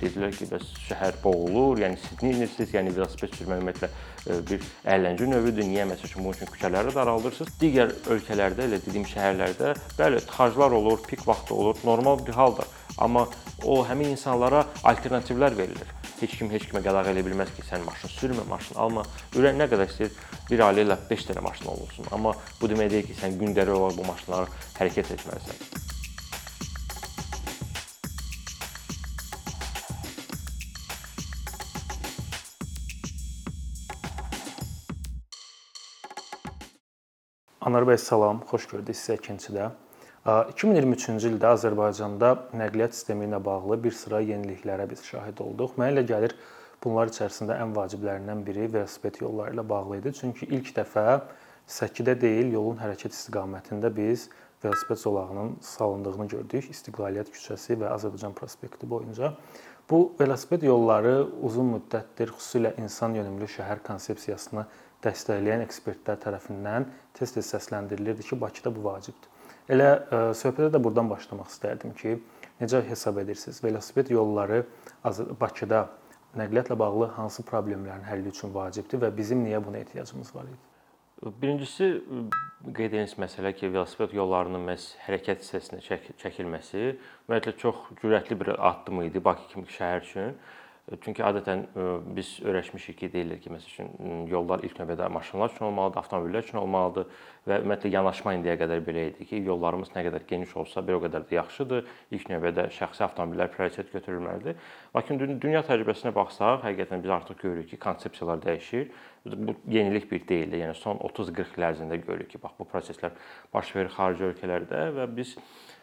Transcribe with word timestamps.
Dedilər 0.00 0.32
ki, 0.32 0.46
bəs 0.48 0.64
şəhər 0.86 1.18
boğulur, 1.20 1.82
yəni 1.82 1.98
siz 2.00 2.22
nə 2.24 2.32
edirsiniz? 2.32 2.72
Yəni 2.72 2.92
velosiped 2.96 3.34
sürmək 3.36 3.60
ümumiyyətlə 3.60 3.88
e, 3.90 4.38
bir 4.48 4.64
əyləncə 4.94 5.28
növüdür. 5.28 5.66
Niyə 5.68 5.84
məsəl 5.90 6.08
üçün 6.08 6.24
bunun 6.24 6.38
üçün 6.38 6.52
küçələri 6.54 6.94
daraldırsınız? 6.96 7.52
Digər 7.60 7.92
ölkələrdə, 8.14 8.64
elə 8.70 8.80
dediyim 8.86 9.04
şəhərlərdə 9.10 9.74
bəli, 9.98 10.22
tıxaclar 10.24 10.76
olur, 10.80 11.04
pik 11.04 11.26
vaxtı 11.28 11.54
olur, 11.54 11.84
normal 11.84 12.24
bir 12.24 12.38
haldır. 12.40 12.72
Amma 12.98 13.26
o 13.68 13.80
həmin 13.86 14.14
insanlara 14.14 14.64
alternativlər 14.88 15.56
verilir. 15.58 15.92
Heç 16.20 16.36
kim 16.36 16.50
heç 16.52 16.66
kimə 16.68 16.82
qadağan 16.84 17.12
edə 17.12 17.24
bilməz 17.24 17.52
ki, 17.56 17.64
sən 17.68 17.84
maşın 17.84 18.12
sürmə, 18.16 18.44
maşın 18.48 18.80
alma. 18.80 19.04
Ürək 19.36 19.56
nə 19.56 19.68
qədər 19.72 19.92
istəyir 19.92 20.16
bir 20.50 20.64
ailə 20.66 20.88
ilə 20.88 20.98
5 21.12 21.30
dənə 21.30 21.44
maşın 21.44 21.72
olsun. 21.76 22.10
Amma 22.12 22.34
bu 22.60 22.72
demək 22.72 22.92
deyil 22.92 23.08
ki, 23.08 23.20
sən 23.22 23.40
gündəlik 23.40 23.76
olaraq 23.76 24.00
bu 24.00 24.10
maşınları 24.12 24.60
hərəkət 24.80 25.16
etməlisən. 25.16 25.98
Anar 37.70 37.84
bəy 37.86 38.00
salam, 38.02 38.40
xoş 38.50 38.64
gördük 38.66 38.96
sizə 38.98 39.14
ikincidə. 39.14 39.68
2023-cü 40.26 41.28
ildə 41.28 41.52
Azərbaycanda 41.54 42.30
nəqliyyat 42.58 42.96
sistemi 42.96 43.28
ilə 43.28 43.38
bağlı 43.46 43.76
bir 43.84 43.94
sıra 43.94 44.18
yeniliklərə 44.26 44.88
biz 44.90 45.04
şahid 45.06 45.38
olduq. 45.44 45.76
Mənə 45.78 45.92
elə 45.92 46.02
gəlir 46.08 46.34
bunlar 46.82 47.12
içərisində 47.12 47.60
ən 47.62 47.70
vaciblərindən 47.76 48.42
biri 48.48 48.66
velosiped 48.74 49.20
yolları 49.22 49.54
ilə 49.54 49.66
bağlı 49.70 50.00
idi. 50.00 50.14
Çünki 50.18 50.50
ilk 50.50 50.72
dəfə 50.80 51.04
Səkidə 51.70 52.16
deyil, 52.18 52.50
yolun 52.56 52.82
hərəkət 52.82 53.14
istiqamətində 53.14 53.94
biz 53.94 54.26
velosiped 54.64 54.98
zolağının 55.04 55.52
salındığını 55.62 56.26
gördük. 56.34 56.66
İstiqlaliyyət 56.74 57.30
küçəsi 57.36 57.78
və 57.78 57.94
Azərbaycan 57.94 58.34
prospekti 58.34 58.90
boyunca. 58.90 59.36
Bu 59.86 60.08
velosiped 60.18 60.66
yolları 60.66 61.20
uzun 61.46 61.76
müddətdir 61.76 62.34
xüsusilə 62.34 62.74
insan 62.82 63.14
yönümlü 63.14 63.46
şəhər 63.54 63.86
konsepsiyasını 63.86 64.66
dəstəkləyən 65.04 65.64
ekspertlər 65.64 66.18
tərəfindən 66.24 66.88
tez-tez 67.16 67.48
səsləndirilirdi 67.54 68.26
ki, 68.26 68.40
Bakıda 68.40 68.72
bu 68.74 68.84
vacibdir. 68.84 69.30
Elə 69.70 69.90
e, 69.96 70.20
söhbətə 70.36 70.70
də 70.74 70.80
burdan 70.82 71.10
başlamaq 71.10 71.50
istərdim 71.52 71.94
ki, 71.98 72.16
necə 72.60 72.82
hesab 72.88 73.20
edirsiniz? 73.22 73.62
Velosiped 73.64 74.10
yolları 74.10 74.64
Bakıda 75.40 75.86
nəqliyyatla 76.36 76.78
bağlı 76.78 77.12
hansı 77.16 77.44
problemlərin 77.46 78.04
həlli 78.06 78.34
üçün 78.34 78.54
vacibdir 78.54 79.00
və 79.02 79.12
bizim 79.16 79.44
niyə 79.46 79.62
buna 79.64 79.80
ehtiyacımız 79.82 80.34
var 80.34 80.50
idi? 80.50 80.58
Birincisi 81.20 81.86
qeyd 82.64 82.94
edilmiş 82.94 83.18
məsələ 83.20 83.52
ki, 83.52 83.68
velosiped 83.74 84.14
yollarının 84.16 84.62
məhz 84.70 84.86
hərəkət 85.04 85.42
hissəsinə 85.44 85.82
çək 85.84 86.06
çəkilməsi 86.22 86.80
ümumiyyətlə 86.86 87.52
çox 87.60 87.82
cürətli 88.00 88.38
bir 88.40 88.54
addım 88.56 89.02
idi 89.04 89.20
Bakı 89.24 89.50
kimi 89.52 89.68
şəhər 89.68 90.00
üçün. 90.06 90.32
Çünki 90.98 91.22
adətən 91.22 91.60
e, 91.70 91.84
biz 92.16 92.32
öyrəşmişik 92.42 92.96
ki, 92.98 93.08
deyirlər 93.12 93.38
ki, 93.42 93.50
məsəl 93.54 93.70
üçün 93.70 94.24
yollar 94.30 94.64
ilk 94.66 94.80
növbədə 94.80 95.06
maşınlar 95.14 95.52
üçün 95.54 95.68
olmalıdır, 95.68 96.00
avtomobillər 96.02 96.46
üçün 96.46 96.58
olmalıdır 96.58 97.06
və 97.46 97.58
ümumiyyətlə 97.62 97.92
yanaşma 97.94 98.34
indiyə 98.34 98.56
qədər 98.58 98.82
belə 98.88 99.04
idi 99.12 99.28
ki, 99.30 99.40
yollarımız 99.46 99.94
nə 99.94 100.04
qədər 100.08 100.26
geniş 100.32 100.56
olsa, 100.58 100.82
bir 100.86 100.98
o 100.98 101.02
qədər 101.04 101.28
də 101.30 101.38
yaxşıdır. 101.38 101.86
İlk 102.18 102.28
növbədə 102.34 102.66
şəxsi 102.74 103.06
avtomobillər 103.06 103.54
prioritet 103.54 103.94
götürülməlidir. 103.94 104.58
Lakin 104.96 105.22
dünya 105.46 105.62
təcrübəsinə 105.70 106.14
baxsaq, 106.16 106.64
həqiqətən 106.66 107.06
biz 107.06 107.16
artıq 107.20 107.42
görürük 107.46 107.70
ki, 107.70 107.82
konsepsiyalar 107.86 108.42
dəyişir. 108.42 108.90
Bu 109.30 109.54
yenilik 109.70 110.10
bir 110.10 110.26
deyil. 110.26 110.58
Yəni 110.58 110.74
son 110.74 110.98
30-40 111.06 111.58
il 111.58 111.70
ərzində 111.70 112.02
görürük 112.02 112.34
ki, 112.34 112.42
bax 112.42 112.58
bu 112.58 112.66
proseslər 112.66 113.14
baş 113.54 113.76
verir 113.76 113.92
xarici 113.94 114.26
ölkələrdə 114.32 114.88
və 114.96 115.06
biz 115.14 115.36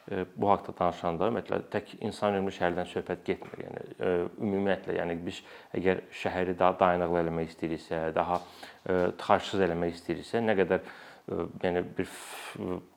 bu 0.08 0.50
haqqda 0.52 0.74
danışanda 0.80 1.28
ümumiyyətlə 1.28 1.60
tək 1.74 1.96
insan 2.00 2.38
ömrü 2.40 2.54
şəhərdən 2.56 2.88
söhbət 2.92 3.26
getmir. 3.28 3.66
Yəni 3.66 4.22
ümumiyyətlə, 4.38 4.96
yəni 5.02 5.18
biz 5.26 5.42
əgər 5.76 6.06
şəhəri 6.22 6.56
daha 6.60 6.78
dayanıqlı 6.80 7.20
eləmək 7.26 7.52
istəyiriksə, 7.52 8.00
daha 8.16 8.40
tıxacsız 8.88 9.66
eləmək 9.68 9.98
istəyiriksə, 9.98 10.44
nə 10.48 10.56
qədər 10.62 10.88
yəni 11.64 11.84
bir 11.98 12.12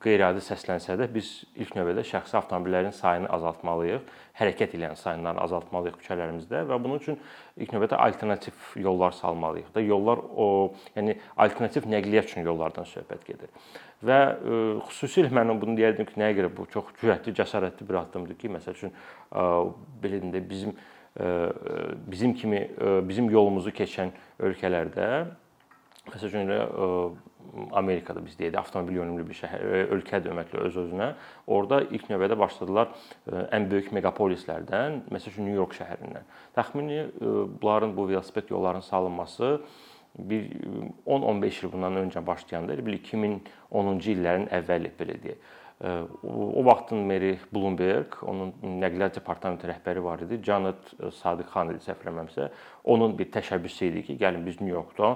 qeyri-adi 0.03 0.43
səslənsə 0.45 0.95
də 0.99 1.09
biz 1.11 1.33
ilk 1.59 1.75
növbədə 1.75 2.05
şəxsi 2.07 2.37
avtomobillərin 2.39 2.95
sayını 2.95 3.27
azaltmalıyıq, 3.35 4.05
hərəkət 4.41 4.75
edən 4.77 4.97
sayını 4.99 5.35
azaltmalıyıq 5.45 5.99
küçələrimizdə 6.01 6.63
və 6.69 6.79
bunun 6.81 7.01
üçün 7.01 7.19
ilk 7.61 7.75
növbədə 7.75 7.99
alternativ 8.01 8.65
yollar 8.81 9.15
salmalıyıq 9.17 9.71
da. 9.75 9.83
Yollar 9.85 10.19
o, 10.19 10.47
yəni 10.97 11.17
alternativ 11.37 11.87
nəqliyyat 11.91 12.31
üçün 12.31 12.49
yollardan 12.49 12.89
söhbət 12.89 13.27
gedir. 13.27 13.53
Və 14.01 14.19
xüsusilə 14.89 15.29
mən 15.33 15.53
bunu 15.61 15.77
deyərdim 15.77 16.09
ki, 16.09 16.17
nəyə 16.19 16.39
görə 16.39 16.49
bu 16.57 16.65
çox 16.73 16.89
cürətli, 17.01 17.35
cəsarətli 17.37 17.85
bir 17.87 18.01
addımdır 18.01 18.39
ki, 18.41 18.49
məsəl 18.57 18.77
üçün 18.79 18.95
belə 20.01 20.17
deyim 20.17 20.33
də 20.33 20.43
bizim 20.49 20.73
bizim 22.07 22.33
kimi 22.33 22.61
bizim 23.07 23.29
yolumuzu 23.29 23.73
keçən 23.75 24.13
ölkələrdə 24.39 25.07
məsəl 26.07 26.29
üçün 26.29 26.53
Amerikada 27.75 28.23
biz 28.25 28.37
deyək 28.39 28.53
də 28.55 28.59
avtomobil 28.61 28.99
yönümlü 29.01 29.25
bir 29.27 29.37
şəhər 29.41 29.63
e, 29.63 29.83
ölkədir 29.95 30.31
ümumiyyətlə 30.31 30.65
öz-özünə. 30.69 31.07
Orda 31.51 31.81
ilk 31.83 32.09
növbədə 32.11 32.37
başladılar 32.39 32.91
e, 32.91 33.45
ən 33.57 33.69
böyük 33.71 33.91
megapolislərdən, 33.97 35.01
məsəl 35.11 35.33
üçün 35.33 35.49
Nyu-York 35.49 35.75
şəhərindən. 35.79 36.27
Təxmini 36.57 36.99
e, 37.05 37.31
bunların 37.61 37.95
bu 37.97 38.09
velosiped 38.09 38.51
yollarının 38.53 38.87
salınması 38.87 39.57
bir 40.19 40.51
10-15 41.07 41.65
il 41.65 41.71
bundan 41.71 41.97
öncə 42.05 42.23
başlayanda 42.27 42.75
elə 42.75 42.85
bil 42.85 42.99
2010-cu 42.99 44.15
illərin 44.15 44.47
əvvəli 44.51 44.95
belə 44.99 45.17
deyək. 45.23 45.49
O 45.81 46.61
vaxtın 46.65 46.99
meri 47.09 47.31
Bloomberg, 47.53 48.19
onun 48.29 48.51
nəqliyyat 48.83 49.15
departamenti 49.17 49.65
rəhbəri 49.65 50.03
var 50.05 50.21
idi, 50.21 50.37
Janet 50.45 50.91
Sadiq 51.17 51.49
xan 51.49 51.71
idi 51.73 51.81
səhv 51.81 52.03
eləmirəmsə, 52.05 52.49
onun 52.93 53.15
bir 53.17 53.31
təşəbbüsü 53.33 53.87
idi 53.89 54.03
ki, 54.05 54.17
gəlin 54.21 54.45
biz 54.45 54.59
Nyu-Yorkda 54.61 55.15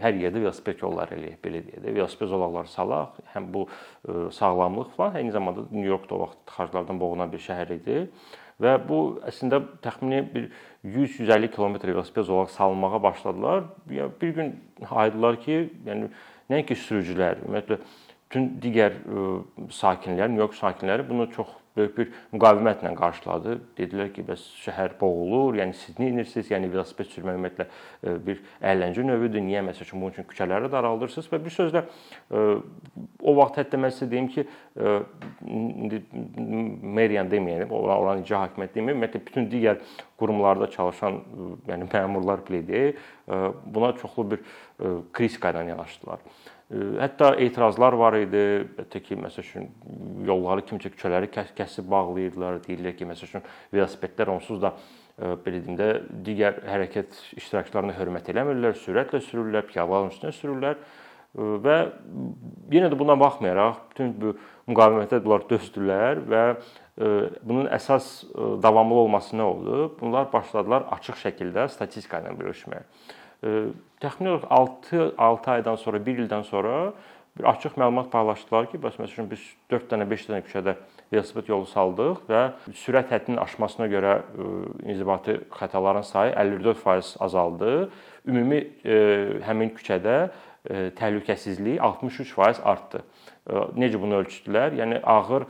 hər 0.00 0.16
yerdə 0.16 0.40
velosiped 0.40 0.80
yolları 0.82 1.18
eləyək, 1.18 1.36
belə 1.42 1.60
deyək 1.66 1.82
də. 1.84 1.92
Velosiped 1.98 2.30
zolaqları 2.32 2.70
salaq, 2.72 3.18
həm 3.34 3.50
bu 3.52 3.66
sağlamlıq 4.32 4.94
falan, 4.96 5.18
eyni 5.20 5.34
zamanda 5.34 5.66
Nyu-York 5.70 6.08
da 6.10 6.14
o 6.16 6.20
vaxt 6.24 6.38
tıxaclardan 6.48 7.00
boğulan 7.00 7.32
bir 7.32 7.42
şəhər 7.44 7.74
idi. 7.76 8.06
Və 8.62 8.72
bu 8.88 9.00
əslində 9.28 9.60
təxmini 9.84 10.22
bir 10.32 10.48
100-150 10.84 11.50
kilometr 11.52 11.92
velosiped 11.92 12.24
zolaq 12.24 12.50
salınmağa 12.54 13.02
başladılar. 13.02 13.64
Bir 13.90 14.32
gün 14.38 14.54
ayırdılar 14.90 15.40
ki, 15.44 15.58
yəni 15.84 16.08
nəinki 16.48 16.78
sürücülər, 16.86 17.42
ümumiyyətlə 17.44 17.80
bütün 18.26 18.48
digər 18.62 18.96
sakinlər, 19.76 20.32
Nyu-York 20.32 20.56
sakinləri 20.56 21.04
bunu 21.08 21.28
çox 21.36 21.52
böyük 21.76 21.96
bir 21.98 22.12
müqavimətlə 22.34 22.92
qarşıladı. 22.96 23.56
Dedilər 23.78 24.10
ki, 24.14 24.24
bəs 24.26 24.44
şəhər 24.62 24.96
boğulur, 25.00 25.58
yəni 25.60 25.76
siz 25.76 25.98
nə 26.00 26.08
edirsiniz? 26.12 26.50
Yəni 26.54 26.70
velosiped 26.72 27.10
sürmək 27.12 27.36
ümumiyyətlə 27.38 27.66
e, 27.66 28.14
bir 28.26 28.40
əyləncə 28.72 29.04
növüdür. 29.06 29.44
Niyə 29.44 29.62
məsəl 29.66 29.86
üçün 29.86 30.00
bunun 30.00 30.14
üçün 30.14 30.28
küçələri 30.30 30.70
daraldırsınız 30.72 31.28
və 31.32 31.42
bir 31.44 31.54
sözlə 31.54 31.84
e, 31.84 32.46
o 33.20 33.36
vaxt 33.40 33.60
hətta 33.60 33.80
mən 33.82 33.94
sizə 33.94 34.10
deyim 34.14 34.30
ki, 34.32 34.46
e, 34.46 34.96
indi 35.46 36.02
meriyan 36.96 37.30
deməyəm, 37.32 37.70
olan 37.76 38.24
icra 38.24 38.46
hakimiyyəti 38.46 38.80
deməyim, 38.80 38.96
ümumiyyətlə 38.96 39.24
bütün 39.28 39.50
digər 39.52 39.80
qurumlarda 40.16 40.70
çalışan 40.72 41.20
yəni 41.68 41.90
məmurlar 41.92 42.44
deyək, 42.46 43.00
buna 43.74 43.90
çoxlu 44.00 44.30
bir 44.30 44.44
kritika 45.12 45.50
ilə 45.52 45.66
yanaşdılar. 45.68 46.22
Hətta 46.66 47.36
etirazlar 47.38 47.94
var 47.94 48.16
idi. 48.18 48.66
Hətta 48.74 48.98
ki, 48.98 49.14
məsəl 49.22 49.44
üçün 49.44 49.68
yolları 50.26 50.64
kimcə 50.66 50.90
küçələri 50.90 51.28
kəsib 51.30 51.86
bağlayırdılar. 51.92 52.58
Deyirlər 52.64 52.96
ki, 52.98 53.06
məsəl 53.06 53.28
üçün 53.28 53.44
velosipedlər 53.74 54.32
onsuz 54.34 54.58
da 54.64 54.72
belə 55.16 55.60
deyim 55.62 55.76
də 55.78 55.90
digər 56.26 56.58
hərəkət 56.66 57.14
iştirakçılarına 57.38 57.94
hörmət 57.96 58.32
eləmirlər, 58.34 58.74
sürətlə 58.82 59.22
sürürlər, 59.24 59.64
piyadaların 59.70 60.10
üstünə 60.12 60.32
sürürlər 60.36 60.80
və 61.36 61.76
yenə 62.72 62.90
də 62.92 62.98
buna 62.98 63.14
baxmayaraq 63.20 63.78
bütün 63.92 64.12
bu 64.20 64.32
müqavimətə 64.68 65.20
bunlar 65.24 65.46
dözdülər 65.50 66.20
və 66.32 66.42
bunun 67.46 67.68
əsas 67.76 68.26
davamlı 68.64 68.98
olması 69.04 69.36
nə 69.36 69.46
oldu? 69.46 69.78
Bunlar 70.00 70.28
başladılar 70.32 70.88
açıq 70.98 71.20
şəkildə 71.22 71.68
statistika 71.72 72.20
ilə 72.24 72.34
bölüşməyə 72.40 72.84
təxminən 73.42 74.32
olaraq 74.32 74.48
6 74.50 75.12
6 75.18 75.50
aydan 75.58 75.76
sonra, 75.80 76.00
1 76.06 76.24
ildən 76.24 76.44
sonra 76.48 76.92
bir 77.36 77.44
açıq 77.44 77.76
məlumat 77.76 78.08
paylaşdılar 78.10 78.70
ki, 78.70 78.80
bəs 78.80 78.96
məsələn 78.96 79.28
biz 79.28 79.42
4 79.70 79.90
dənə, 79.92 80.06
5 80.08 80.26
dənə 80.30 80.40
küçədə 80.46 80.76
velosiped 81.12 81.50
yolu 81.52 81.68
saldıq 81.68 82.22
və 82.30 82.42
sürət 82.80 83.12
həddinin 83.12 83.40
aşmasına 83.42 83.88
görə 83.92 84.14
inzibati 84.88 85.36
xətaların 85.52 86.06
sayı 86.06 86.32
54% 86.32 87.16
azaldı. 87.26 87.90
Ümumi 88.26 88.62
həmin 89.46 89.74
küçədə 89.76 90.16
təhlükəsizlik 90.98 91.78
63% 91.78 92.62
artdı. 92.64 93.04
Necə 93.78 94.00
bunu 94.02 94.22
ölçdülər? 94.22 94.74
Yəni 94.80 95.02
ağır 95.04 95.46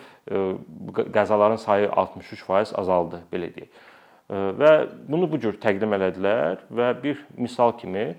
qəzaların 1.15 1.63
sayı 1.63 1.89
63% 1.89 2.75
azaldı, 2.83 3.23
belə 3.33 3.55
deyək 3.55 3.85
və 4.31 4.73
bunu 5.07 5.29
bu 5.31 5.39
cür 5.43 5.59
təqdim 5.63 5.95
elədilər 5.97 6.67
və 6.71 6.91
bir 7.03 7.23
misal 7.39 7.77
kimi 7.79 8.15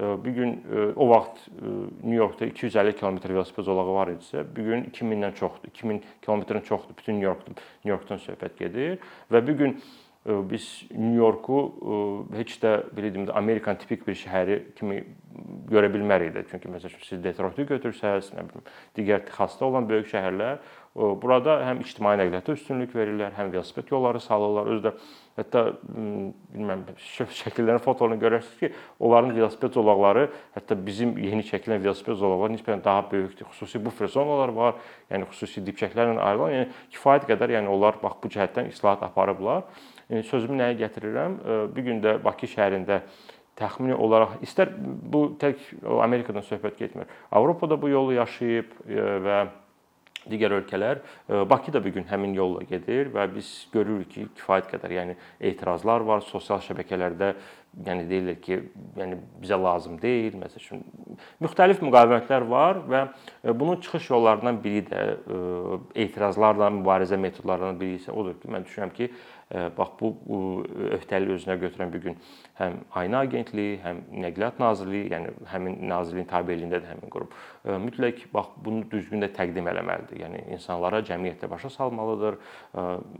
bu 0.00 0.32
gün 0.32 0.54
o 0.96 1.08
vaxt 1.10 1.48
New 2.02 2.16
Yorkda 2.16 2.46
250 2.46 2.96
km 2.96 3.18
velosiped 3.28 3.64
zolağı 3.64 3.94
var 3.94 4.12
idisə, 4.14 4.46
bu 4.56 4.62
gün 4.64 4.86
2000-dən 4.88 5.34
çoxdur. 5.36 5.68
2000 5.68 6.04
kilometrdən 6.22 6.64
çoxdur. 6.64 6.96
Bütün 6.96 7.20
New 7.20 7.28
York 7.28 7.48
New 7.48 7.90
Yorkdan 7.90 8.22
söhbət 8.22 8.56
gedir 8.58 9.02
və 9.32 9.42
bu 9.46 9.56
gün 9.58 9.76
biz 10.24 10.82
Nyu-Yorku 10.92 11.58
heç 12.36 12.58
də 12.60 12.74
belə 12.92 13.08
deyim 13.12 13.26
də 13.28 13.32
Amerikan 13.40 13.78
tipik 13.80 14.06
bir 14.06 14.16
şəhəri 14.20 14.58
kimi 14.76 14.98
görə 15.70 15.88
bilmərik 15.92 16.34
də. 16.34 16.42
Çünki 16.50 16.68
məsələn 16.68 17.00
siz 17.06 17.22
Detroitu 17.24 17.64
götürsəz, 17.64 18.28
nə 18.36 18.44
bilim, 18.48 18.66
digər 18.96 19.24
Texasda 19.24 19.64
olan 19.64 19.88
böyük 19.88 20.10
şəhərlər 20.12 20.60
Burada 20.94 21.60
həm 21.62 21.84
ictimai 21.84 22.16
nəqliyyata 22.18 22.56
üstünlük 22.56 22.90
verirlər, 22.98 23.30
həm 23.36 23.52
velosiped 23.52 23.92
yolları 23.92 24.18
salırlar. 24.20 24.66
Özü 24.72 24.82
də 24.88 24.92
hətta 25.38 25.62
bilmirəm 25.86 26.82
şəkillərin 27.38 27.78
fotolarını 27.84 28.18
görərsiniz 28.18 28.56
ki, 28.58 28.72
onların 28.98 29.30
velosiped 29.36 29.78
zolaqları 29.78 30.24
hətta 30.56 30.78
bizim 30.86 31.14
yeni 31.22 31.46
çəkilən 31.46 31.78
velosiped 31.84 32.18
zolaqları 32.18 32.56
nisbətən 32.56 32.82
daha 32.84 33.04
böyükdür. 33.12 33.46
Xüsusi 33.52 33.84
bufer 33.84 34.10
zonalar 34.10 34.50
var, 34.56 34.82
yəni 35.14 35.30
xüsusi 35.30 35.62
dibçəklərlə 35.70 36.18
ayrılan, 36.18 36.56
yəni 36.56 36.68
kifayət 36.96 37.30
qədər 37.30 37.54
yəni 37.54 37.70
onlar 37.70 38.02
bax 38.02 38.18
bu 38.24 38.32
cəhətdən 38.34 38.74
islahat 38.74 39.06
aparıblar. 39.06 39.62
Yəni 40.10 40.26
sözümü 40.26 40.58
nəyə 40.58 40.80
gətirirəm? 40.82 41.38
Bu 41.70 41.86
gün 41.86 42.02
də 42.02 42.18
Bakı 42.24 42.50
şəhərində 42.50 43.04
təxmini 43.60 43.94
olaraq 43.94 44.40
istər 44.42 44.74
bu 44.74 45.36
tək 45.38 45.62
Amerikadan 46.02 46.42
söhbət 46.42 46.82
getmir. 46.82 47.06
Avropada 47.30 47.78
bu 47.78 47.94
yolu 47.94 48.18
yaşayıb 48.18 48.78
və 49.26 49.42
digər 50.30 50.54
ölkələr 50.60 51.00
Bakı 51.28 51.72
da 51.72 51.84
bu 51.84 51.88
gün 51.94 52.04
həmin 52.10 52.34
yolla 52.34 52.62
gedir 52.68 53.10
və 53.14 53.26
biz 53.34 53.48
görürük 53.72 54.10
ki, 54.10 54.26
kifayət 54.38 54.70
qədər 54.74 54.94
yəni 54.96 55.16
etirazlar 55.52 56.04
var 56.06 56.22
sosial 56.26 56.62
şəbəkələrdə. 56.64 57.34
Yəni 57.86 58.02
deyirlər 58.10 58.38
ki, 58.42 58.56
yəni 58.98 59.16
bizə 59.42 59.54
lazım 59.62 60.00
deyil. 60.02 60.34
Məsəl 60.40 60.58
üçün 60.58 60.80
müxtəlif 61.42 61.78
müqavimətlər 61.84 62.46
var 62.50 62.80
və 62.90 63.04
bunun 63.54 63.78
çıxış 63.84 64.08
yollarından 64.10 64.58
biri 64.64 64.82
də 64.88 65.04
etirazlarla 65.94 66.72
mübarizə 66.80 67.18
metodlarından 67.20 67.78
biri 67.78 68.00
isə 68.00 68.10
odur 68.10 68.34
ki, 68.42 68.50
mən 68.50 68.66
düşünürəm 68.66 68.94
ki, 68.96 69.12
bax 69.50 69.94
bu 69.98 70.10
öhdəliyi 70.94 71.34
özünə 71.34 71.56
götürən 71.58 71.90
bu 71.90 72.00
gün 72.04 72.18
həm 72.60 72.76
Ayna 72.94 73.24
Agentliyi, 73.26 73.80
həm 73.82 74.02
Nəqliyyat 74.22 74.60
Nazirliyi, 74.62 75.08
yəni 75.10 75.32
həmin 75.50 75.78
nazirliyin 75.90 76.28
tabeliyindədir 76.30 76.92
həmin 76.92 77.10
qrup. 77.10 77.34
Mütləq 77.86 78.28
bax 78.34 78.52
bunu 78.64 78.84
düzgün 78.92 79.24
də 79.24 79.32
təqdim 79.34 79.66
eləməlidir. 79.72 80.22
Yəni 80.22 80.44
insanlara 80.54 81.02
cəmiyyətdə 81.08 81.50
başa 81.50 81.70
salmalıdır. 81.74 82.38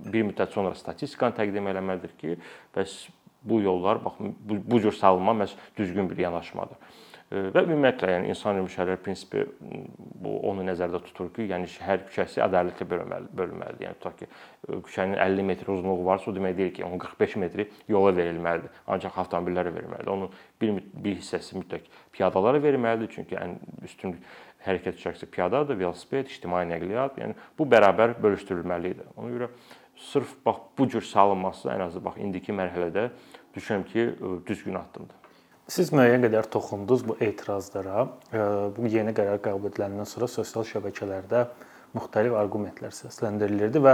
Bir 0.06 0.28
müddət 0.30 0.54
sonra 0.54 0.74
statistikanı 0.78 1.34
təqdim 1.40 1.70
eləməlidir 1.72 2.14
ki, 2.20 2.38
bəs 2.76 3.00
bu 3.42 3.62
yollar 3.64 4.04
bax 4.04 4.20
bu, 4.20 4.60
bu 4.64 4.80
cür 4.80 4.92
salınma 4.92 5.34
məhz 5.42 5.56
düzgün 5.76 6.10
bir 6.10 6.18
yanaşmadır. 6.28 6.76
Və 7.30 7.62
ümumiyyətlə, 7.62 8.08
yəni 8.10 8.30
insan 8.32 8.56
şəhərlər 8.66 8.96
prinsipi 9.04 9.44
bu 10.18 10.32
onu 10.50 10.64
nəzərdə 10.66 10.98
tutur 11.04 11.28
ki, 11.36 11.44
yəni 11.52 11.68
şəhər 11.70 12.00
küçəsi 12.08 12.40
ədalətli 12.42 12.86
bölünməli, 12.90 13.28
bölünməlidir. 13.38 13.84
Yəni 13.86 13.98
tutaq 14.00 14.16
ki, 14.18 14.26
küçənin 14.88 15.14
50 15.14 15.46
metr 15.46 15.70
uzunluğu 15.70 16.02
varsa, 16.08 16.26
o 16.26 16.34
demək 16.34 16.56
deyil 16.58 16.72
ki, 16.74 16.84
onun 16.88 16.98
45 16.98 17.36
metri 17.44 17.68
yola 17.88 18.10
verilməlidir. 18.16 18.74
Ancaq 18.90 19.20
avtomobillərə 19.22 19.74
verilməlidir. 19.76 20.10
Onun 20.10 20.34
bir 20.60 20.80
bir 21.06 21.16
hissəsi 21.20 21.54
mütləq 21.60 21.86
piyadalara 22.18 22.64
verilməlidir, 22.66 23.12
çünki 23.14 23.38
ən 23.38 23.54
üstün 23.86 24.18
hərəkət 24.66 24.98
şəxsi 24.98 25.30
piyadadır, 25.30 25.78
velosiped, 25.78 26.34
ictimai 26.34 26.64
nəqliyyat, 26.72 27.22
yəni 27.22 27.38
bu 27.58 27.68
bərabər 27.70 28.18
bölüşdürülməlidir. 28.26 29.14
Ona 29.14 29.30
görə 29.36 29.52
sırf 30.10 30.34
bax 30.46 30.66
bu 30.78 30.90
cür 30.90 31.06
salınması 31.14 31.70
ən 31.70 31.86
azı 31.86 32.02
bax 32.02 32.18
indiki 32.18 32.50
mərhələdə 32.50 33.12
düşünürəm 33.54 33.86
ki, 33.94 34.10
düzgün 34.50 34.82
addımdır. 34.82 35.19
Siz 35.70 35.92
müəyyən 35.94 36.24
qədər 36.24 36.48
toxundunuz 36.50 37.04
bu 37.06 37.14
etirazlara. 37.22 38.08
Bu 38.74 38.88
yeni 38.90 39.12
qərar 39.14 39.38
qəbul 39.44 39.68
ediləndən 39.68 40.08
sonra 40.08 40.26
sosial 40.26 40.64
şəbəkələrdə 40.66 41.44
müxtəlif 41.94 42.34
arqumentlər 42.40 42.94
səsləndirilirdi 42.96 43.82
və 43.84 43.92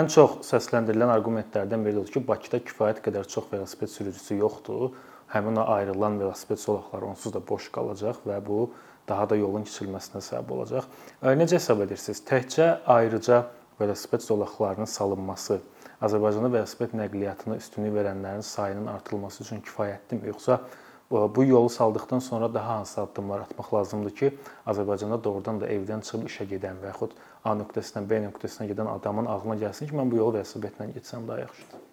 ən 0.00 0.08
çox 0.14 0.38
səsləndirilən 0.48 1.12
arqumentlərdən 1.18 1.84
biri 1.84 2.00
odur 2.00 2.14
ki, 2.14 2.22
Bakıda 2.30 2.62
kifayət 2.64 3.02
qədər 3.04 3.28
çox 3.28 3.50
velosiped 3.52 3.92
sürücüsü 3.92 4.38
yoxdur. 4.40 4.96
Həmin 5.34 5.60
o 5.60 5.66
ayrılan 5.74 6.16
velosiped 6.22 6.64
zolaqları 6.64 7.10
onsuz 7.12 7.36
da 7.36 7.44
boş 7.52 7.68
qalacaq 7.76 8.24
və 8.24 8.40
bu 8.48 8.62
daha 9.08 9.28
da 9.28 9.36
yolun 9.36 9.68
keçilməsinə 9.68 10.24
səbəb 10.24 10.56
olacaq. 10.56 10.88
Necə 11.20 11.60
hesab 11.60 11.84
edirsiniz? 11.84 12.24
Təkcə 12.24 12.72
ayrıca 12.88 13.44
velosiped 13.76 14.24
zolaqlarının 14.24 14.88
salınması 14.88 15.60
Azərbaycanda 16.00 16.54
velosiped 16.56 16.96
nəqliyyatına 16.96 17.60
üstünlük 17.60 17.98
verənlərin 18.00 18.44
sayının 18.46 18.86
artırılması 18.96 19.42
üçün 19.44 19.60
kifayətdirmi, 19.66 20.32
yoxsa 20.32 20.62
bu 21.10 21.44
yolu 21.44 21.68
saldıqdan 21.68 22.18
sonra 22.18 22.54
daha 22.54 22.76
hansı 22.78 23.00
addımlar 23.00 23.40
atmaq 23.40 23.74
lazımdır 23.74 24.10
ki, 24.10 24.32
Azərbaycanda 24.66 25.24
doğrudan 25.24 25.60
da 25.60 25.68
evdən 25.72 26.04
çıxıb 26.04 26.26
işə 26.28 26.48
gedən 26.52 26.82
və 26.82 26.92
yaxud 26.92 27.16
A 27.44 27.54
nöqtəsindən 27.56 28.08
B 28.10 28.20
nöqtəsinə 28.26 28.68
gedən 28.72 28.90
adamın 28.92 29.26
ağlına 29.26 29.56
gəlsin 29.64 29.88
ki, 29.88 29.96
mən 29.96 30.10
bu 30.10 30.20
yolu 30.20 30.36
velosipedlə 30.38 30.90
getsəm 30.96 31.28
daha 31.28 31.46
yaxşıdır. 31.46 31.84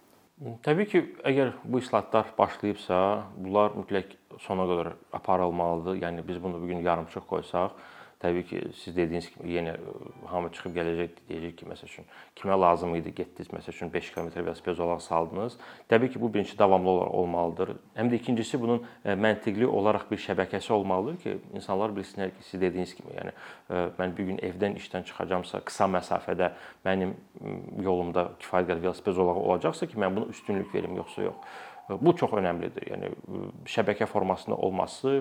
Təbii 0.68 0.88
ki, 0.92 1.00
əgər 1.24 1.54
bu 1.64 1.80
islahatlar 1.80 2.34
başlayıbsa, 2.38 2.98
bunlar 3.40 3.72
mütləq 3.78 4.18
sona 4.44 4.66
qədər 4.68 4.90
aparılmalıdır. 5.16 6.02
Yəni 6.02 6.26
biz 6.28 6.42
bunu 6.44 6.60
bu 6.60 6.68
gün 6.68 6.82
yarımçıq 6.84 7.24
qoysaq, 7.30 7.78
Təbii 8.26 8.46
ki, 8.50 8.60
siz 8.74 8.96
dediyiniz 8.98 9.28
kimi 9.30 9.52
yenə 9.54 9.76
e, 9.78 9.92
hamı 10.32 10.50
çıxıb 10.56 10.74
gələcək 10.74 11.18
deyəcək 11.30 11.52
ki, 11.60 11.66
məsəl 11.70 11.90
üçün 11.92 12.06
kimə 12.40 12.56
lazım 12.58 12.96
idi, 12.98 13.12
getdiniz, 13.20 13.52
məsəl 13.54 13.76
üçün 13.76 13.92
5 13.94 14.08
km 14.16 14.32
velosiped 14.40 14.80
zolaq 14.80 15.04
saldınız. 15.06 15.58
Təbii 15.92 16.10
ki, 16.14 16.22
bu 16.22 16.32
birinci 16.34 16.58
davamlı 16.58 16.90
olaraq 16.90 17.14
olmalıdır. 17.20 17.74
Həm 18.00 18.10
də 18.10 18.18
ikincisi 18.18 18.62
bunun 18.62 18.82
e, 19.06 19.14
məntiqli 19.14 19.70
olaraq 19.70 20.08
bir 20.10 20.24
şəbəkəsi 20.24 20.74
olmalıdır 20.74 21.20
ki, 21.22 21.36
insanlar 21.54 21.94
bilsinlər 21.94 22.34
ki, 22.34 22.48
siz 22.50 22.62
dediyiniz 22.66 22.96
kimi, 22.98 23.14
yəni 23.20 23.36
e, 23.36 23.86
mən 24.00 24.18
bir 24.18 24.32
gün 24.32 24.42
evdən 24.50 24.80
işdən 24.82 25.06
çıxacamsa, 25.12 25.62
qısa 25.70 25.92
məsafədə 26.00 26.50
mənim 26.88 27.14
yolumda 27.86 28.32
kifayət 28.42 28.72
qədər 28.72 28.84
velosiped 28.88 29.22
zolağı 29.22 29.46
olacaqsa 29.46 29.92
ki, 29.92 30.02
mən 30.02 30.18
buna 30.18 30.34
üstünlük 30.34 30.74
verim 30.74 30.98
yoxsa 30.98 31.30
yox. 31.30 31.56
Bu 32.02 32.16
çox 32.18 32.32
önəmlidir. 32.34 32.88
Yəni 32.90 33.12
şəbəkə 33.70 34.08
formasında 34.10 34.56
olması 34.58 35.20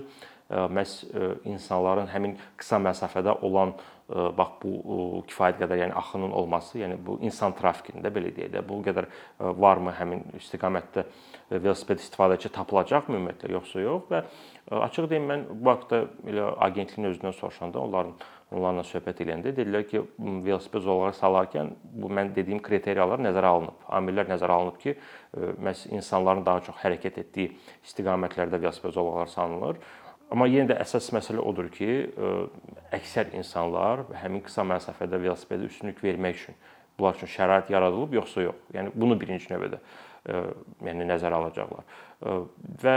məhz 0.50 1.00
insanların 1.48 2.10
həmin 2.12 2.36
qısa 2.60 2.80
məsafədə 2.82 3.38
olan 3.46 3.74
bax 4.08 4.58
bu 4.60 5.22
kifayət 5.30 5.62
qədər 5.62 5.80
yəni 5.80 5.94
axının 5.96 6.34
olması, 6.36 6.76
yəni 6.82 6.98
bu 7.00 7.16
insan 7.24 7.54
trafikində 7.56 8.10
belə 8.12 8.34
deyək 8.36 8.50
də, 8.52 8.60
bu 8.68 8.82
qədər 8.84 9.08
varmı 9.40 9.94
həmin 9.96 10.26
istiqamətdə 10.36 11.06
velosiped 11.50 12.02
istifadəçi 12.04 12.52
tapılacaqmı 12.52 13.16
ümumiyyətlə 13.16 13.52
yoxsa 13.56 13.80
yox 13.80 14.10
və 14.12 14.22
açıq 14.84 15.08
deyim 15.08 15.30
mən 15.32 15.46
bu 15.48 15.72
haqqda 15.72 16.02
elə 16.28 16.50
agentliyin 16.68 17.14
özündən 17.14 17.36
soruşanda 17.40 17.80
onların 17.80 18.12
onlarla 18.54 18.84
söhbət 18.86 19.24
edəndə 19.24 19.54
dedilər 19.56 19.88
ki, 19.88 20.04
velosiped 20.20 20.84
zolaqları 20.84 21.16
salarkən 21.16 21.72
bu 21.82 22.12
mən 22.12 22.34
dediyim 22.36 22.60
kriteriyalar 22.62 23.22
nəzərə 23.24 23.50
alınıb. 23.50 23.80
Amillər 23.88 24.28
nəzərə 24.30 24.58
alınıb 24.60 24.78
ki, 24.84 24.94
məhz 25.64 25.88
insanların 25.90 26.44
daha 26.46 26.62
çox 26.68 26.76
hərəkət 26.84 27.18
etdiyi 27.24 27.54
istiqamətlərdə 27.88 28.60
velosiped 28.60 28.94
zolaqları 28.94 29.32
salınır. 29.32 29.80
Amma 30.32 30.46
yenə 30.50 30.72
də 30.72 30.78
əsas 30.82 31.10
məsələ 31.14 31.42
odur 31.44 31.68
ki, 31.72 31.90
əksər 32.96 33.34
insanlar 33.38 34.06
həmin 34.22 34.42
qısa 34.46 34.64
məsafədə 34.66 35.20
velosipedə 35.20 35.68
üstünlük 35.68 36.00
vermək 36.02 36.40
üçün 36.40 36.56
bunlar 36.98 37.16
üçün 37.18 37.30
şərait 37.30 37.70
yaradılıb 37.74 38.14
yoxsa 38.14 38.48
yox. 38.48 38.58
Yəni 38.74 38.92
bunu 38.94 39.18
birinci 39.20 39.50
növbədə 39.50 39.80
yəni 40.86 41.06
nəzərə 41.08 41.38
alacaqlar. 41.38 41.84
Və 42.82 42.94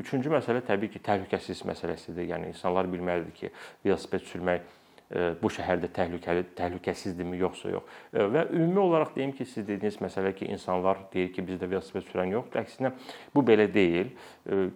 üçüncü 0.00 0.32
məsələ 0.32 0.62
təbii 0.66 0.92
ki, 0.94 1.02
təhlükəsizlik 1.04 1.68
məsələsidir. 1.74 2.30
Yəni 2.30 2.52
insanlar 2.54 2.88
bilməlidir 2.90 3.34
ki, 3.36 3.50
velosiped 3.84 4.24
sürmək 4.30 4.64
bu 5.10 5.50
şəhərdə 5.50 5.88
təhlükəli, 5.90 6.44
təhlükəsizdirmi 6.54 7.40
yoxsa 7.40 7.72
yox. 7.72 7.96
Və 8.14 8.44
ümumi 8.54 8.78
olaraq 8.84 9.16
deyim 9.16 9.32
ki, 9.34 9.46
siz 9.48 9.66
dediyiniz 9.66 9.98
məsələ 10.04 10.30
ki, 10.38 10.46
insanlar 10.54 11.00
deyir 11.10 11.32
ki, 11.34 11.42
bizdə 11.48 11.66
velosiped 11.66 12.06
sürən 12.12 12.30
yoxdur. 12.36 12.62
Əksinə 12.62 12.92
bu 13.34 13.42
belə 13.46 13.66
deyil. 13.74 14.12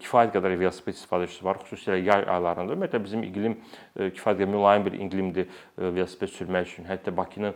Kifayət 0.03 0.35
qədər 0.35 0.57
velosiped 0.59 0.99
istifadəçisi 0.99 1.47
var, 1.47 1.63
xüsusilə 1.63 2.01
yay 2.03 2.27
aylarında. 2.35 2.75
Ümumiyyətlə 2.75 3.03
bizim 3.07 3.23
iqlim 3.29 3.57
kifayət 3.95 4.43
qədər 4.43 4.53
mülayim 4.57 4.89
bir 4.89 4.99
iqlimdir 4.99 5.49
velosiped 5.79 6.35
sürmək 6.35 6.71
üçün. 6.73 6.91
Hətta 6.91 7.15
Bakını 7.15 7.55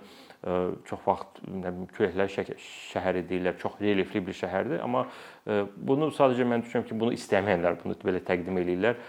çox 0.87 1.01
vaxt 1.03 1.41
nə 1.51 1.73
bilim 1.75 1.87
küləklər 1.97 2.29
şəhəri 2.31 3.25
deyirlər, 3.27 3.57
çox 3.59 3.81
relyefli 3.83 4.23
bir 4.23 4.37
şəhərdir, 4.39 4.79
amma 4.85 5.09
bunu 5.75 6.13
sadəcə 6.15 6.47
mən 6.47 6.63
düşünürəm 6.63 6.87
ki, 6.87 6.99
bunu 7.01 7.17
istəməyənlər 7.17 7.81
bunu 7.83 7.99
belə 8.05 8.23
təqdim 8.23 8.61
eləyirlər. 8.63 9.01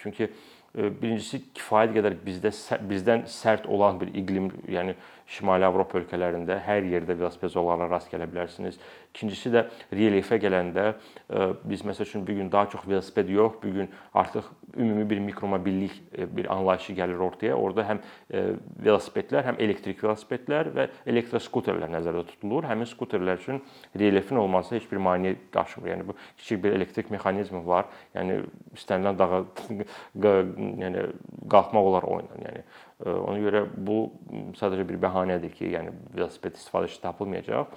Çünki 0.00 0.30
birincisi 0.78 1.42
kifayət 1.58 1.94
qədər 1.96 2.16
bizdə 2.24 2.52
bizdən 2.88 3.24
sərt 3.30 3.66
olan 3.66 3.98
bir 4.00 4.12
iqlim, 4.14 4.50
yəni 4.70 4.94
Şimali 5.28 5.66
Avropa 5.66 5.98
ölkələrində 6.00 6.56
hər 6.64 6.86
yerdə 6.88 7.12
velosiped 7.18 7.52
zolaqlarına 7.52 7.90
rast 7.90 8.08
gələ 8.08 8.24
bilərsiniz. 8.30 8.78
İkincisi 9.12 9.50
də 9.52 9.66
relyefə 9.92 10.38
gələndə 10.40 10.86
e, 10.88 11.48
biz 11.68 11.82
məsəl 11.84 12.08
üçün 12.08 12.24
bu 12.24 12.36
gün 12.38 12.48
daha 12.52 12.70
çox 12.72 12.86
velosiped 12.88 13.28
yox, 13.34 13.58
bu 13.62 13.72
gün 13.74 13.90
artıq 14.14 14.48
ümumi 14.76 15.04
bir 15.10 15.18
mikromobillik 15.18 15.98
e, 16.16 16.24
bir 16.36 16.48
anlayışı 16.54 16.96
gəlir 16.96 17.20
ortaya. 17.28 17.58
Orda 17.60 17.84
həm 17.90 18.00
e, 18.32 18.44
velosipedlər, 18.86 19.44
həm 19.50 19.60
elektrik 19.60 20.00
velosipedlər 20.04 20.72
və 20.78 20.88
elektroskuterlər 21.12 21.92
nəzərdə 21.98 22.24
tutulur. 22.32 22.64
Həmin 22.70 22.88
skuterlər 22.88 23.42
üçün 23.42 23.60
relyefin 24.00 24.40
olması 24.40 24.78
heç 24.78 24.88
bir 24.88 25.02
maneə 25.04 25.36
daşımır. 25.54 25.92
Yəni 25.92 26.08
bu 26.08 26.16
kiçik 26.38 26.64
bir 26.64 26.80
elektrik 26.80 27.12
mexanizmi 27.12 27.66
var. 27.68 27.92
Yəni 28.16 28.40
istənilən 28.80 29.20
dağa 29.20 29.44
yəni 30.86 31.08
qalxmaq 31.52 31.92
olar 31.92 32.08
oyundan. 32.16 32.48
Yəni 32.48 32.64
Ona 33.06 33.38
görə 33.38 33.62
bu 33.70 34.08
sadəcə 34.58 34.86
bir 34.88 34.98
bəhanədir 35.02 35.52
ki, 35.54 35.68
yəni 35.76 35.92
velosiped 36.16 36.56
istifadəçisi 36.58 37.02
tapılmayacaq. 37.04 37.76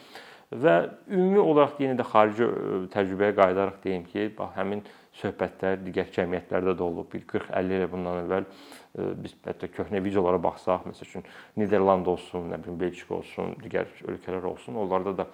Və 0.51 0.73
ümumi 1.07 1.39
olaraq 1.39 1.77
yenə 1.79 1.93
də 1.95 2.03
xarici 2.09 2.47
təcrübəyə 2.91 3.35
qayıdaraq 3.37 3.77
deyim 3.85 4.01
ki, 4.03 4.25
bax 4.35 4.57
həmin 4.57 4.81
söhbətlər 5.21 5.77
digər 5.85 6.09
cəmiyyətlərdə 6.11 6.73
də 6.75 6.83
olub. 6.83 7.07
Bir 7.13 7.23
40-50 7.29 7.77
il 7.77 7.85
bundan 7.91 8.19
əvvəl 8.25 8.47
biz 9.21 9.37
hətta 9.45 9.69
köhnə 9.71 10.01
videolara 10.03 10.41
baxsaq, 10.43 10.89
məsəl 10.89 11.07
üçün 11.07 11.27
Niderland 11.59 12.09
olsun, 12.11 12.49
nə 12.51 12.59
bilim 12.63 12.81
Belçika 12.81 13.15
olsun, 13.21 13.53
digər 13.63 13.87
ölkələr 14.11 14.49
olsun, 14.51 14.75
onlarda 14.81 15.15
da 15.21 15.27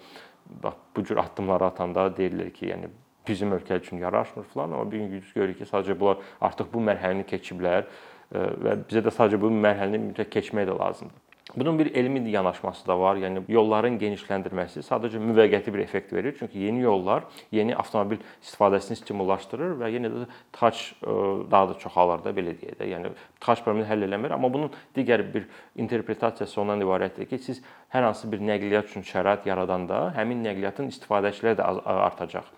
bax 0.63 0.77
bu 0.95 1.05
cür 1.07 1.23
addımları 1.23 1.71
atanda 1.71 2.09
deyirlər 2.19 2.51
ki, 2.53 2.69
yəni 2.73 2.91
bizim 3.27 3.55
ölkə 3.57 3.79
üçün 3.81 3.97
yaraşmır 4.03 4.45
falan, 4.53 4.77
amma 4.77 4.91
bir 4.91 5.01
gün 5.01 5.25
görürük 5.33 5.57
ki, 5.63 5.69
sadəcə 5.71 5.97
bunlar 5.99 6.21
artıq 6.41 6.69
bu 6.73 6.83
mərhələni 6.91 7.25
keçiblər 7.27 7.89
və 8.31 8.75
bizə 8.87 9.05
də 9.05 9.13
sadəcə 9.13 9.39
bu 9.41 9.53
mərhələni 9.53 10.09
mütləq 10.09 10.33
keçmək 10.37 10.67
də 10.67 10.75
lazımdır. 10.79 11.23
Bunun 11.55 11.79
bir 11.79 11.95
elmi 11.95 12.29
yanaşması 12.29 12.87
da 12.87 12.99
var. 12.99 13.15
Yəni 13.15 13.45
yolların 13.47 13.95
genişləndirilməsi 13.99 14.83
sadəcə 14.83 15.21
müvəqqəti 15.23 15.73
bir 15.73 15.79
effekt 15.79 16.11
verir. 16.13 16.35
Çünki 16.39 16.59
yeni 16.59 16.81
yollar 16.81 17.23
yeni 17.51 17.75
avtomobil 17.75 18.19
istifadəsini 18.43 18.99
stimullaşdırır 18.99 19.77
və 19.79 19.91
yenə 19.93 20.11
də 20.11 20.25
e, 20.27 21.15
daha 21.51 21.69
da 21.69 21.79
çoxalır 21.79 22.25
da 22.25 22.35
belə 22.35 22.51
deyək 22.59 22.77
də. 22.81 22.89
Yəni 22.91 23.13
tıxac 23.39 23.63
problemini 23.63 23.87
həll 23.87 24.03
eləmir, 24.09 24.35
amma 24.35 24.51
bunun 24.53 24.75
digər 24.95 25.23
bir 25.33 25.47
interpretasiyası 25.75 26.61
ondan 26.61 26.83
ibarətdir 26.83 27.29
ki, 27.31 27.39
siz 27.39 27.63
hər 27.95 28.03
hansı 28.09 28.31
bir 28.31 28.43
nəqliyyat 28.43 28.91
üçün 28.91 29.07
şərait 29.07 29.47
yaradanda 29.47 30.11
həmin 30.19 30.43
nəqliyyatın 30.43 30.91
istifadəçiləri 30.91 31.61
də 31.61 31.73
artacaq 31.95 32.51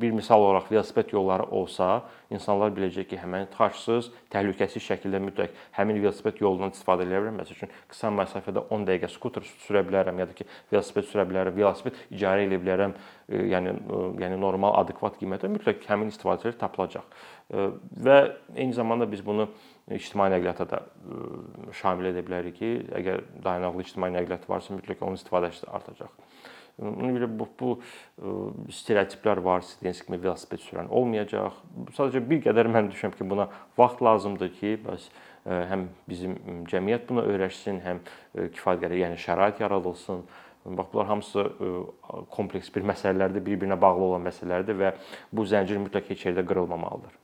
bir 0.00 0.10
misal 0.10 0.40
olaraq 0.40 0.70
velosiped 0.70 1.12
yolları 1.12 1.44
olsa, 1.50 2.02
insanlar 2.30 2.72
biləcək 2.74 3.08
ki, 3.10 3.18
həmin 3.20 3.48
tıxacsız, 3.52 4.10
təhlükəsiz 4.32 4.84
şəkildə 4.84 5.20
mütləq 5.24 5.56
həmin 5.76 6.00
velosiped 6.00 6.40
yolundan 6.42 6.74
istifadə 6.74 7.06
edə 7.06 7.18
bilərəm. 7.18 7.40
Məsəl 7.40 7.58
üçün 7.58 7.72
qısa 7.90 8.12
məsafədə 8.14 8.64
10 8.76 8.86
dəqiqə 8.88 9.10
skuter 9.14 9.46
sürə 9.66 9.82
bilərəm 9.86 10.22
ya 10.22 10.28
da 10.30 10.36
ki, 10.36 10.46
velosiped 10.72 11.08
sürə 11.10 11.26
bilərəm, 11.30 11.56
velosiped 11.56 11.98
icarə 12.10 12.46
edə 12.46 12.60
bilərəm. 12.62 12.94
E, 13.28 13.42
yəni 13.50 13.74
e, 13.74 14.00
yəni 14.24 14.38
normal 14.40 14.78
adekvat 14.80 15.18
qiymətə 15.20 15.50
mütləq 15.52 15.84
həmin 15.90 16.10
istifadəçilər 16.14 16.58
tapılacaq. 16.60 17.20
E, 17.50 17.68
və 18.06 18.18
eyni 18.56 18.74
zamanda 18.76 19.10
biz 19.10 19.24
bunu 19.26 19.48
ictimai 19.90 20.30
nəqliyyata 20.34 20.68
da 20.70 20.84
şamil 21.80 22.12
edə 22.12 22.22
bilərik 22.26 22.58
ki, 22.60 22.74
əgər 23.00 23.24
dayanıqlı 23.42 23.86
ictimai 23.86 24.12
nəqliyyat 24.14 24.46
varsa, 24.50 24.76
mütləq 24.76 25.02
onun 25.02 25.18
istifadəçisi 25.18 25.66
artacaq. 25.70 26.29
Ona 26.80 27.10
görə 27.16 27.28
bu, 27.38 27.46
bu 27.60 27.70
e, 27.76 28.34
stereotiplər 28.74 29.42
var, 29.44 29.64
istədiyiniz 29.64 30.02
kimi 30.06 30.20
velosiped 30.22 30.62
sürən 30.64 30.88
olmayacaq. 30.88 31.58
Sadəcə 31.96 32.22
bir 32.30 32.42
qədər 32.46 32.70
mən 32.72 32.90
düşünürəm 32.92 33.16
ki, 33.18 33.26
buna 33.30 33.48
vaxt 33.78 34.02
lazımdır 34.04 34.52
ki, 34.58 34.74
bəs 34.86 35.08
e, 35.08 35.58
həm 35.72 35.88
bizim 36.08 36.36
cəmiyyət 36.70 37.08
buna 37.10 37.26
öyrəşsin, 37.28 37.80
həm 37.84 38.02
e, 38.04 38.48
kifayət 38.56 38.84
qədər 38.86 39.02
yəni 39.04 39.20
şərait 39.20 39.60
yaradılsın. 39.64 40.24
Bax 40.60 40.90
bunlar 40.92 41.06
hamısı 41.08 41.42
kompleks 42.28 42.66
bir 42.74 42.84
məsələlərdir, 42.84 43.40
bir-birinə 43.46 43.78
bağlı 43.80 44.10
olan 44.10 44.26
məsələlərdir 44.28 44.76
və 44.76 44.90
bu 45.32 45.46
zəncir 45.48 45.80
mütləq 45.80 46.10
heç 46.12 46.26
yerdə 46.26 46.44
qırılmamalıdır. 46.44 47.14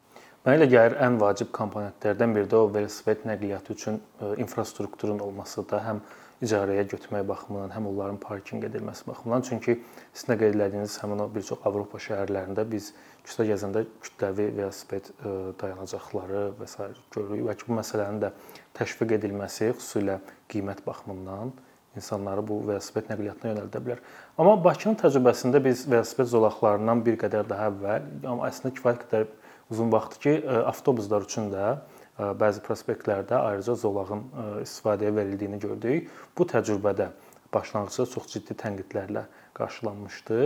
Mənə 0.46 0.56
elə 0.56 0.68
gəlir 0.72 0.96
ən 1.04 1.18
vacib 1.20 1.50
komponentlərdən 1.52 2.32
biri 2.32 2.48
də 2.48 2.56
o 2.56 2.70
velosiped 2.72 3.26
nəqliyyatı 3.28 3.74
üçün 3.76 4.00
infrastrukturun 4.40 5.18
olmasıdır. 5.26 5.84
Həm 5.84 6.00
icarəyə 6.44 6.84
götürmək 6.90 7.24
baxımından, 7.28 7.72
həm 7.72 7.86
onların 7.90 8.18
parkinq 8.20 8.66
edilməsi 8.68 9.06
baxımından. 9.08 9.44
Çünki 9.48 9.78
sizin 10.12 10.32
də 10.32 10.38
qeyd 10.42 10.58
etdiyiniz 10.66 10.98
həmin 11.02 11.22
o 11.24 11.28
bir 11.34 11.44
çox 11.48 11.62
Avropa 11.64 12.00
şəhərlərində 12.02 12.66
biz 12.70 12.90
küçədə 13.24 13.46
gəzəndə 13.52 13.84
kütləvi 14.04 14.50
velosiped 14.58 15.08
e, 15.12 15.32
dayanacaqları 15.62 16.42
və 16.60 16.68
s. 16.68 16.90
görürük 17.14 17.46
və 17.48 17.56
ki, 17.56 17.68
bu 17.68 17.78
məsələnin 17.80 18.20
də 18.26 18.32
təşviq 18.76 19.16
edilməsi 19.16 19.72
xüsusilə 19.72 20.20
qiymət 20.52 20.84
baxımından 20.86 21.54
insanları 21.96 22.44
bu 22.44 22.60
velosiped 22.68 23.08
nəqliyyatına 23.08 23.54
yönəldə 23.54 23.82
bilər. 23.86 24.00
Amma 24.36 24.58
Bakının 24.64 24.98
təcrübəsində 25.00 25.62
biz 25.64 25.86
velosiped 25.88 26.28
zolaqlarından 26.34 27.04
bir 27.06 27.16
qədər 27.22 27.48
daha 27.48 27.70
əvvəl, 27.70 28.10
amma 28.28 28.50
əslində 28.50 28.74
kifayət 28.76 29.06
qədər 29.06 29.28
uzun 29.72 29.92
vaxtdır 29.92 30.22
ki, 30.26 30.34
e, 30.42 30.58
avtobuslar 30.72 31.24
üçün 31.24 31.48
də 31.54 31.78
bəzi 32.18 32.62
prospektlərdə 32.64 33.38
ayrıca 33.38 33.74
zolağın 33.74 34.22
istifadəyə 34.62 35.14
verildiyini 35.16 35.58
gördük. 35.60 36.10
Bu 36.38 36.46
təcrübədə 36.48 37.10
başlanğıcda 37.54 38.06
çox 38.12 38.30
ciddi 38.32 38.56
tənqidlərlə 38.58 39.26
qarşılanmışdı. 39.56 40.38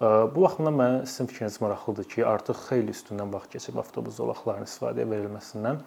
Bu 0.00 0.42
baxımdan 0.42 0.78
mənə 0.78 1.00
sizin 1.06 1.28
fikriniz 1.30 1.60
maraqlıdır 1.62 2.08
ki, 2.14 2.24
artıq 2.26 2.62
xeyli 2.68 2.94
üstündən 2.94 3.32
vaxt 3.34 3.52
keçib 3.54 3.78
avtobus 3.82 4.18
zolaqlarının 4.18 4.66
istifadəyə 4.66 5.06
verilməsindən 5.12 5.82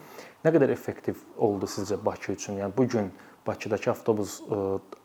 nə 0.46 0.54
qədər 0.56 0.72
effektiv 0.76 1.20
oldu 1.38 1.68
sizcə 1.68 2.00
Bakı 2.06 2.36
üçün? 2.38 2.60
Yəni 2.62 2.76
bu 2.78 2.88
gün 2.88 3.12
Bakıdakı 3.48 3.92
avtobus 3.92 4.42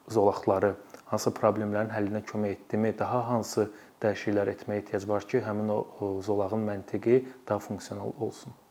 zolaqları 0.08 0.74
hansı 1.10 1.30
problemlərin 1.34 1.92
həllinə 1.94 2.24
kömək 2.26 2.58
etdimi, 2.58 2.92
daha 2.98 3.22
hansı 3.28 3.70
dəyişikliklər 4.02 4.50
etməyə 4.56 4.82
ehtiyac 4.82 5.08
var 5.08 5.26
ki, 5.30 5.40
həmin 5.46 5.70
o 5.70 6.10
zolağın 6.22 6.68
məntiqi 6.68 7.24
daha 7.48 7.58
funksional 7.58 8.12
olsun? 8.20 8.63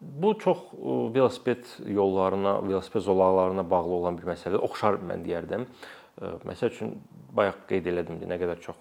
Bu 0.00 0.38
çox 0.38 0.58
velosiped 1.14 1.64
yollarına, 1.86 2.68
velosiped 2.68 3.00
zolaqlarına 3.00 3.70
bağlı 3.70 3.88
olan 3.88 4.18
bir 4.18 4.28
məsələdir. 4.30 4.62
Oxşar 4.62 5.00
mən 5.02 5.24
deyərdim. 5.26 5.64
Məsəl 6.46 6.70
üçün 6.70 6.92
bayaq 7.34 7.64
qeyd 7.70 7.86
elədim 7.90 8.20
nə 8.22 8.38
qədər 8.38 8.60
çox 8.62 8.78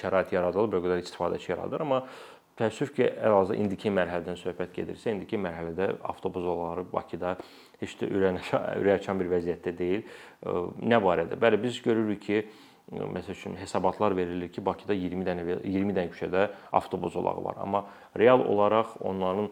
şərait 0.00 0.32
yaradılır, 0.32 0.72
bir 0.72 0.84
qədər 0.86 1.02
istifadəçi 1.04 1.52
yaradır, 1.52 1.84
amma 1.84 2.00
təəssüf 2.60 2.92
ki, 2.96 3.06
əlhazırda 3.20 3.60
indiki 3.60 3.92
mərhələdən 3.92 4.36
söhbət 4.40 4.72
gedirsə, 4.76 5.12
indiki 5.14 5.40
mərhələdə 5.40 5.94
avtobus 6.08 6.44
zolaqları 6.44 6.86
Bakıda 6.92 7.36
heç 7.80 7.96
də 8.00 8.08
ürəkaçan 8.12 9.18
bir 9.20 9.30
vəziyyətdə 9.32 9.76
deyil. 9.76 10.04
Nə 10.80 11.00
barədə? 11.04 11.40
Bəli, 11.40 11.60
biz 11.62 11.80
görürük 11.84 12.24
ki, 12.26 12.42
məsəl 12.90 13.36
üçün 13.36 13.56
hesabatlar 13.60 14.16
verilir 14.16 14.52
ki, 14.52 14.64
Bakıda 14.64 14.96
20 14.96 15.28
dənə 15.28 15.46
20 15.64 15.96
dənə 15.96 16.12
küçədə 16.12 16.48
avtobus 16.76 17.14
zolağı 17.16 17.44
var, 17.44 17.60
amma 17.64 17.84
real 18.18 18.44
olaraq 18.44 18.98
onların 19.00 19.48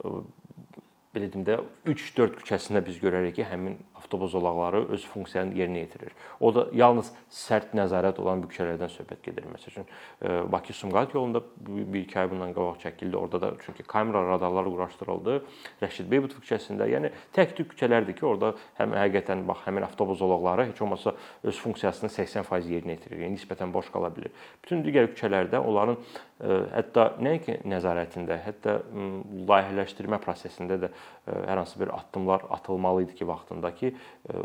belə 0.00 1.28
deyim 1.32 1.46
də 1.46 1.58
3-4 1.90 2.38
küçəsində 2.40 2.82
biz 2.86 3.00
görərik 3.02 3.36
ki, 3.38 3.46
həmin 3.50 3.78
avtobus 4.00 4.32
zolaqları 4.32 4.82
öz 4.96 5.04
funksiyanı 5.12 5.54
yerinə 5.54 5.84
yetirir. 5.84 6.14
O 6.40 6.52
da 6.54 6.66
yalnız 6.72 7.12
sərt 7.30 7.74
nəzarət 7.76 8.20
olan 8.22 8.42
bu 8.42 8.50
küçələrdən 8.50 8.90
söhbət 8.94 9.22
gedir. 9.28 9.46
Məsəl 9.52 9.72
üçün 9.72 9.86
e, 9.86 10.52
Bakı-Sumqayıt 10.52 11.14
yolunda 11.14 11.42
bir 11.68 12.00
iki 12.00 12.18
ay 12.20 12.30
bundan 12.30 12.54
qabaq 12.56 12.80
çəkildi. 12.84 13.16
Orada 13.16 13.40
da 13.40 13.52
çünki 13.64 13.82
kamera 13.82 14.24
radarlar 14.28 14.64
quraşdırıldı. 14.64 15.36
Rəşid 15.82 16.10
Beybutov 16.10 16.42
küçəsində, 16.44 16.88
yəni 16.90 17.12
tək-tük 17.36 17.74
küçələrdir 17.74 18.16
ki, 18.18 18.26
orada 18.26 18.54
həm 18.80 18.96
həqiqətən 18.96 19.44
bax 19.48 19.66
həmin 19.68 19.86
avtobus 19.88 20.18
zolaqları 20.18 20.70
heç 20.70 20.82
olmasa 20.82 21.14
öz 21.44 21.60
funksiyasını 21.60 22.10
80% 22.10 22.72
yerinə 22.74 22.96
yetirir. 22.96 23.24
Yəni 23.24 23.36
nisbətən 23.38 23.72
boş 23.72 23.92
qala 23.92 24.10
bilər. 24.14 24.32
Bütün 24.64 24.84
digər 24.86 25.10
küçələrdə 25.12 25.60
onların 25.60 25.98
e, 26.00 26.60
hətta 26.74 27.10
nəinki 27.20 27.60
nəzarətində, 27.68 28.40
hətta 28.46 28.80
layihələşdirmə 29.50 30.20
prosesində 30.24 30.80
də 30.80 30.92
hər 31.30 31.60
hansı 31.60 31.80
bir 31.80 31.90
addımlar 31.94 32.42
atılmalı 32.50 33.02
idi 33.04 33.14
ki, 33.14 33.28
vaxtında 33.28 33.74
ki, 33.74 33.92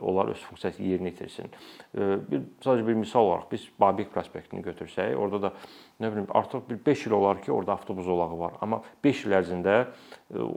onlar 0.02 0.32
öz 0.34 0.42
funksiyasını 0.50 0.88
yerinə 0.88 1.12
yetirsin. 1.12 1.52
Bir 1.96 2.44
sadəcə 2.64 2.88
bir 2.88 3.00
misal 3.00 3.28
olaraq 3.30 3.50
biz 3.52 3.68
Babik 3.80 4.12
prospektini 4.14 4.64
götürsək, 4.66 5.16
orada 5.16 5.42
da 5.48 5.54
nə 6.02 6.12
bilim 6.12 6.28
artıq 6.36 6.66
bir 6.70 6.80
5 6.86 7.08
il 7.08 7.16
olar 7.18 7.42
ki, 7.42 7.52
orada 7.52 7.74
avtobus 7.74 8.06
zolağı 8.06 8.40
var. 8.40 8.60
Amma 8.62 8.82
5 9.04 9.26
il 9.26 9.38
ərzində 9.40 9.78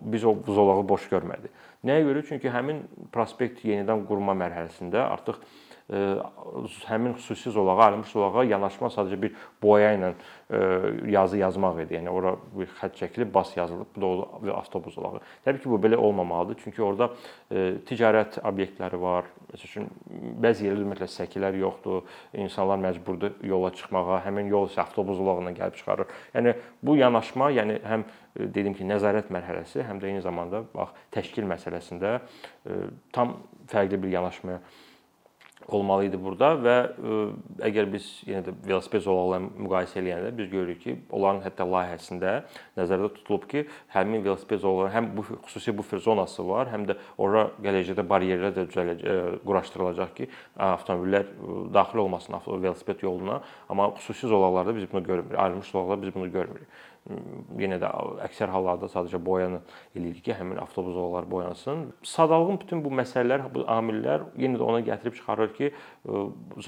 biz 0.02 0.24
o 0.24 0.36
zolağı 0.46 0.84
boş 0.88 1.08
görmədik. 1.12 1.54
Nəyə 1.86 2.04
görə? 2.08 2.26
Çünki 2.26 2.50
həmin 2.50 2.82
prospekt 3.14 3.64
yenidən 3.64 4.04
qurma 4.08 4.34
mərhələsində 4.38 5.04
artıq 5.08 5.38
həmin 5.88 7.14
xüsusi 7.16 7.50
zolağa, 7.50 7.78
ayrılmış 7.84 8.10
zolağa 8.12 8.44
yanaşma 8.44 8.90
sadəcə 8.92 9.16
bir 9.22 9.36
boya 9.62 9.94
ilə 9.96 10.10
yazı 11.08 11.38
yazmaq 11.40 11.80
idi. 11.86 11.96
Yəni 11.96 12.12
ora 12.12 12.34
bir 12.52 12.68
xətt 12.80 12.98
çəkilib 12.98 13.32
bas 13.32 13.54
yazılıb, 13.56 13.96
bu 13.96 14.10
da 14.44 14.54
avtobus 14.58 14.94
zolağı. 14.94 15.22
Təbii 15.46 15.62
ki, 15.62 15.70
bu 15.70 15.78
belə 15.80 15.96
olmamalıdır. 15.96 16.60
Çünki 16.64 16.82
orada 16.84 17.08
ticarət 17.88 18.36
obyektləri 18.44 19.00
var. 19.00 19.30
Məsəl 19.48 19.64
üçün 19.64 19.88
bəzi 20.44 20.66
yerlərdə 20.68 20.84
ümumiyyətlə 20.84 21.08
səkilər 21.14 21.56
yoxdur. 21.56 22.02
İnsanlar 22.36 22.82
məcburdur 22.84 23.38
yola 23.48 23.72
çıxmağa. 23.72 24.20
Həmin 24.26 24.52
yol 24.52 24.68
isə 24.68 24.82
avtobus 24.84 25.16
zolağından 25.16 25.56
gəlib 25.56 25.78
çıxarır. 25.80 26.12
Yəni 26.34 26.54
bu 26.84 26.98
yanaşma, 27.00 27.48
yəni 27.56 27.78
həm 27.88 28.04
dedim 28.36 28.76
ki, 28.76 28.84
nəzarət 28.84 29.32
mərhələsi, 29.32 29.80
həm 29.88 30.02
də 30.02 30.12
eyni 30.12 30.20
zamanda 30.22 30.62
bax 30.74 30.92
təşkil 31.16 31.48
məsələsində 31.48 32.18
tam 33.12 33.38
fərqli 33.72 34.02
bir 34.04 34.12
yanaşmaya 34.18 34.60
olmalı 35.66 36.08
idi 36.08 36.18
burada 36.22 36.52
və 36.62 36.76
e, 36.88 37.18
əgər 37.68 37.88
biz 37.92 38.06
yenə 38.28 38.44
də 38.46 38.54
velosiped 38.66 39.02
zolaqlarla 39.04 39.50
müqayisə 39.64 40.00
eləyəndə 40.00 40.32
biz 40.38 40.50
görürük 40.52 40.80
ki, 40.84 40.96
onların 41.10 41.42
hətta 41.44 41.66
layihəsində 41.68 42.34
nəzərdə 42.78 43.10
tutulub 43.18 43.48
ki, 43.50 43.64
həmin 43.94 44.24
velosiped 44.24 44.62
zolaqları 44.62 44.94
həm 44.94 45.10
bu 45.16 45.26
xüsusi 45.48 45.74
bufer 45.76 46.02
zonası 46.04 46.46
var, 46.48 46.70
həm 46.72 46.86
də 46.88 46.98
ora 47.20 47.48
gələcəkdə 47.64 48.06
baryerlər 48.08 48.54
də 48.56 48.66
düzələcək, 48.70 49.04
e, 49.04 49.40
quraşdırılacaq 49.44 50.14
ki, 50.20 50.28
avtomobillər 50.68 51.26
e, 51.26 51.56
daxil 51.74 52.04
olmasın 52.04 52.38
velosiped 52.48 53.02
yoluna, 53.02 53.42
amma 53.68 53.90
xüsusi 53.98 54.30
zolaqlarda 54.30 54.76
biz 54.76 54.92
bunu 54.92 55.04
görmürük. 55.04 55.38
Ayrılmış 55.38 55.66
zolaqlarda 55.66 56.06
biz 56.06 56.14
bunu 56.14 56.32
görmürük. 56.32 56.68
Yenə 57.58 57.78
də 57.82 57.88
əksər 58.26 58.52
hallarda 58.52 58.88
sadəcə 58.92 59.20
boyanı 59.24 59.60
eləyirik 59.96 60.24
ki, 60.26 60.34
həmin 60.36 60.60
avtobus 60.62 60.94
zolaqları 60.96 61.30
boyansın. 61.30 61.86
Sadalığın 62.02 62.60
bütün 62.60 62.84
bu 62.84 62.92
məsələlər, 63.00 63.48
bu 63.54 63.64
amillər 63.70 64.28
yenə 64.40 64.60
də 64.60 64.66
ona 64.66 64.82
gətirib 64.86 65.16
çıxarır 65.18 65.54
ki, 65.56 65.72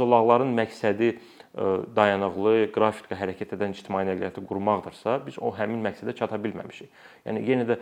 zolaqların 0.00 0.54
məqsədi 0.56 1.12
dayanıqlı, 1.50 2.68
qrafiklə 2.70 3.16
hərəkət 3.18 3.56
edən 3.56 3.72
ictimai 3.74 4.04
nəqliyyatı 4.06 4.44
qurmaqdırsa, 4.46 5.16
biz 5.26 5.38
o 5.42 5.50
həmin 5.56 5.82
məqsədə 5.82 6.14
çata 6.18 6.38
bilməmişik. 6.38 6.92
Yəni 7.26 7.42
yenə 7.48 7.66
də 7.66 7.76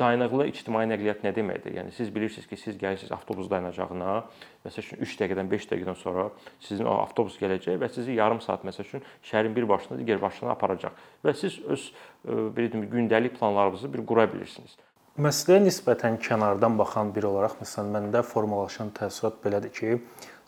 dayanıqlı 0.00 0.46
ictimai 0.48 0.86
nəqliyyat 0.88 1.20
nə 1.26 1.34
deməkdir? 1.36 1.76
Yəni 1.76 1.92
siz 1.92 2.08
bilirsiniz 2.14 2.48
ki, 2.48 2.56
siz 2.56 2.80
gəlirsiniz 2.80 3.12
avtobus 3.12 3.50
dayanacağına, 3.52 4.16
məsəl 4.64 4.86
üçün 4.86 5.04
3 5.04 5.16
dəqiqədən 5.20 5.52
5 5.52 5.68
dəqiqədən 5.74 6.00
sonra 6.00 6.30
sizin 6.64 6.88
o 6.88 6.96
avtobus 7.04 7.36
gələcək 7.42 7.76
və 7.84 7.92
sizi 7.92 8.16
yarım 8.16 8.40
saat 8.40 8.64
məsəl 8.64 8.88
üçün 8.88 9.04
şəhərin 9.28 9.56
bir 9.56 9.68
başına 9.68 10.00
digər 10.00 10.22
başına 10.24 10.56
aparacaq 10.56 10.96
və 11.20 11.36
siz 11.36 11.60
öz 11.68 11.90
belə 12.24 12.72
deyim, 12.72 12.88
gündəlik 12.88 13.36
planlarınızı 13.36 13.92
bir 13.92 14.06
qura 14.08 14.24
bilirsiniz. 14.32 14.78
Məsələyə 15.20 15.60
nisbətən 15.66 16.16
kənardan 16.22 16.78
baxan 16.78 17.10
biri 17.12 17.26
olaraq 17.28 17.58
məsələn 17.60 17.90
məndə 17.96 18.20
formalaşan 18.24 18.92
təəssürat 18.96 19.40
belədir 19.44 19.72
ki, 19.74 19.96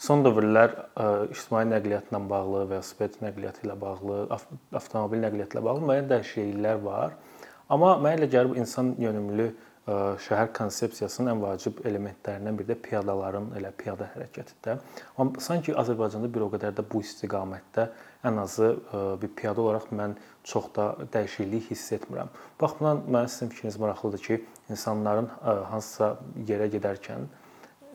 son 0.02 0.24
dövrlər 0.24 0.72
ictimai 1.30 1.64
nəqliyyatla 1.70 2.18
bağlı, 2.30 2.64
velosiped 2.72 3.20
nəqliyyatı 3.22 3.66
ilə 3.66 3.76
bağlı, 3.78 4.22
avtomobil 4.74 5.22
nəqliyyatı 5.22 5.56
ilə 5.56 5.62
bağlı 5.68 5.84
müəyyən 5.90 6.08
dəyişikliklər 6.10 6.80
var. 6.82 7.14
Amma 7.70 7.94
mənə 8.02 8.18
elə 8.18 8.28
gəlir 8.32 8.50
bu 8.50 8.58
insan 8.58 8.96
yönümlü 8.98 9.52
şəhər 10.22 10.52
konsepsiyasının 10.54 11.32
ən 11.32 11.40
vacib 11.42 11.80
elementlərindən 11.86 12.58
biri 12.58 12.68
də 12.70 12.76
piyadaların 12.82 13.48
elə 13.58 13.70
piyada 13.78 14.06
hərəkətidir. 14.12 14.78
Amma 15.18 15.42
sanki 15.42 15.74
Azərbaycanda 15.78 16.30
bir 16.34 16.44
o 16.46 16.48
qədər 16.52 16.74
də 16.78 16.84
bu 16.92 17.02
istiqamətdə 17.02 17.88
ən 18.26 18.38
azı 18.42 18.68
bir 19.22 19.32
piyada 19.38 19.62
olaraq 19.62 19.88
mən 19.90 20.14
çox 20.46 20.68
da 20.76 20.88
dəyişiklik 21.14 21.70
hiss 21.70 21.94
etmirəm. 21.98 22.30
Baxımdan 22.60 23.02
mənim 23.08 23.30
sizin 23.30 23.54
fikriniz 23.54 23.78
maraqlıdır 23.82 24.22
ki, 24.26 24.40
insanların 24.70 25.30
hansısa 25.70 26.16
yerə 26.46 26.70
gedərkən 26.74 27.26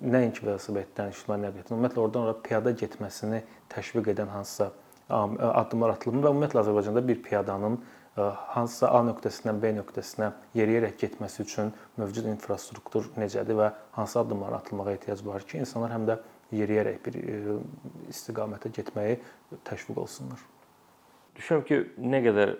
nəinki 0.02 0.46
velosipeddən, 0.46 1.14
ictimai 1.14 1.40
nəqliyyatdan, 1.42 1.78
ümumiyyətlə 1.78 2.04
oradan 2.04 2.28
ora 2.28 2.36
piyada 2.44 2.74
getməsini 2.78 3.44
təşviq 3.74 4.12
edən 4.14 4.30
hansısa 4.34 4.72
addımlar 5.10 5.96
atılıb 5.96 6.26
və 6.26 6.34
ümumiyyətlə 6.34 6.64
Azərbaycanda 6.64 7.04
bir 7.08 7.22
piyadanın 7.24 7.80
hansısa 8.18 8.90
A 8.98 9.04
nöqtəsindən 9.06 9.62
B 9.62 9.72
nöqtəsinə 9.78 10.32
yeriyərək 10.58 10.98
getməsi 11.04 11.44
üçün 11.46 11.72
mövcud 11.98 12.26
infrastruktur 12.32 13.12
necədir 13.18 13.60
və 13.60 13.72
hansı 13.98 14.20
addımlar 14.24 14.58
atılmağa 14.58 14.96
ehtiyac 14.96 15.24
var 15.26 15.46
ki, 15.46 15.62
insanlar 15.62 15.94
həm 15.94 16.08
də 16.10 16.18
yeriyərək 16.58 17.02
bir 17.06 17.20
istiqamətə 18.10 18.72
getməyi 18.74 19.20
təşviq 19.68 20.00
olsunlar. 20.02 20.42
Düşünürəm 21.38 21.66
ki, 21.70 21.78
nə 22.02 22.24
qədər 22.26 22.56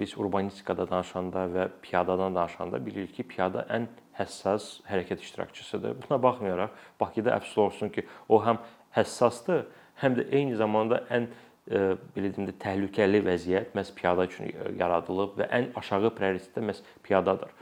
biz 0.00 0.14
urbanistikada 0.16 0.86
danışanda 0.88 1.44
və 1.52 1.68
piyadadan 1.84 2.32
danışanda 2.34 2.80
bilirik 2.80 3.12
ki, 3.18 3.28
piyada 3.34 3.66
ən 3.68 3.90
həssas 4.18 4.80
hərəkət 4.88 5.24
iştirakçısıdır. 5.24 5.96
Buna 6.04 6.20
baxmayaraq 6.22 6.74
Bakıda 7.00 7.34
əfsus 7.38 7.58
olsun 7.66 7.90
ki, 7.94 8.06
o 8.28 8.40
həm 8.44 8.60
həssasdır, 8.96 9.66
həm 10.02 10.18
də 10.18 10.28
eyni 10.30 10.56
zamanda 10.58 11.02
ən 11.10 11.30
belə 11.64 12.30
deyim 12.34 12.48
də 12.50 12.54
təhlükəli 12.60 13.22
vəziyyət 13.24 13.72
məhz 13.76 13.94
piyada 13.96 14.26
üçün 14.28 14.50
yaradılıb 14.78 15.38
və 15.38 15.48
ən 15.58 15.70
aşağı 15.80 16.10
prioritetdə 16.16 16.64
məhz 16.64 16.82
piyadadır. 17.06 17.54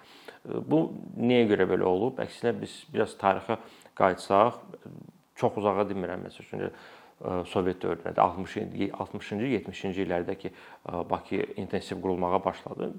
Bu 0.42 0.88
niyə 1.16 1.46
görə 1.52 1.68
belə 1.70 1.86
olub? 1.86 2.18
Əksinə 2.18 2.50
biz 2.58 2.80
biraz 2.92 3.14
tarixə 3.20 3.60
qayıtsaq, 3.98 4.58
çox 5.38 5.62
uzağa 5.62 5.86
demirəm, 5.90 6.26
məsəl 6.26 6.46
üçün 6.48 6.66
Sovet 7.46 7.78
dövründə 7.78 8.18
60-cı 8.18 8.88
60-cı 8.98 9.50
70-ci 9.52 10.02
illərdə 10.02 10.34
ki, 10.34 10.50
Bakı 11.10 11.44
intensiv 11.62 12.00
qurulmağa 12.02 12.44
başladı. 12.44 12.90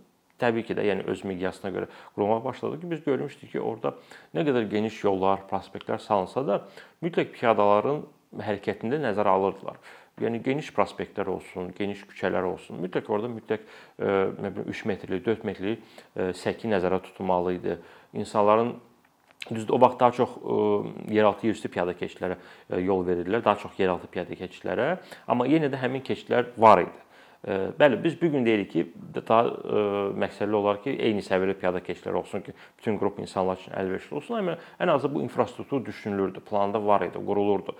Təbii 0.44 0.68
ki 0.68 0.76
də, 0.76 0.86
yəni 0.90 1.08
öz 1.08 1.24
miqyasına 1.30 1.72
görə 1.72 1.90
qurulmağa 2.16 2.44
başladı 2.44 2.82
ki, 2.82 2.92
biz 2.92 3.04
görmüşdük 3.08 3.56
ki, 3.56 3.62
orada 3.64 3.96
nə 4.36 4.44
qədər 4.48 4.68
geniş 4.72 5.00
yollar, 5.06 5.46
prospektlər 5.50 6.04
salınsa 6.04 6.46
da, 6.48 6.62
mütləq 7.06 7.32
piyadaların 7.38 8.04
hərəkətində 8.44 9.00
nəzərə 9.08 9.34
alırdılar. 9.38 9.82
Yəni 10.22 10.44
geniş 10.46 10.70
prospektlər 10.76 11.30
olsun, 11.34 11.72
geniş 11.78 12.04
küçələr 12.12 12.46
olsun. 12.46 12.78
Mütləq 12.84 13.08
orada 13.10 13.32
mütləq 13.34 13.64
nə 13.98 14.52
bilim 14.54 14.68
3 14.70 14.84
metrlik, 14.92 15.24
4 15.26 15.46
metrlik 15.48 15.88
səki 16.38 16.70
nəzərdə 16.70 17.00
tutulmalı 17.08 17.56
idi. 17.58 17.78
İnsanların 18.14 18.76
Düzdür, 19.52 19.74
o 19.74 19.82
vaxt 19.82 20.00
daha 20.00 20.12
çox 20.12 20.30
yeraltı 21.12 21.50
yerüstü 21.50 21.68
piyada 21.68 21.92
keçidlərə 22.00 22.38
yol 22.80 23.02
verirdilər, 23.04 23.42
daha 23.44 23.58
çox 23.60 23.74
yeraltı 23.76 24.08
piyada 24.08 24.38
keçidlərə, 24.40 24.86
amma 25.28 25.50
yenə 25.52 25.68
də 25.68 25.82
həmin 25.82 26.00
keçidlər 26.08 26.54
var 26.56 26.80
idi. 26.86 27.02
Bəli, 27.80 27.98
biz 28.04 28.22
bu 28.22 28.30
gün 28.32 28.46
deyirik 28.46 28.70
ki, 28.72 28.82
daha 29.16 29.42
məqsədli 30.16 30.56
olar 30.56 30.78
ki, 30.80 30.94
eyni 30.96 31.20
səviyyəli 31.26 31.58
piyada 31.60 31.82
keçidlər 31.84 32.16
olsun 32.16 32.40
ki, 32.46 32.54
bütün 32.78 32.96
qrup 33.02 33.18
insanlar 33.20 33.58
üçün 33.60 33.74
əlverişli 33.76 34.16
olsun. 34.16 34.38
Amma 34.38 34.54
ən 34.80 34.92
azı 34.94 35.10
bu 35.12 35.22
infrastruktur 35.26 35.84
düşünülürdü, 35.86 36.40
planda 36.40 36.80
var 36.86 37.04
idi, 37.04 37.20
qurulurdu. 37.20 37.76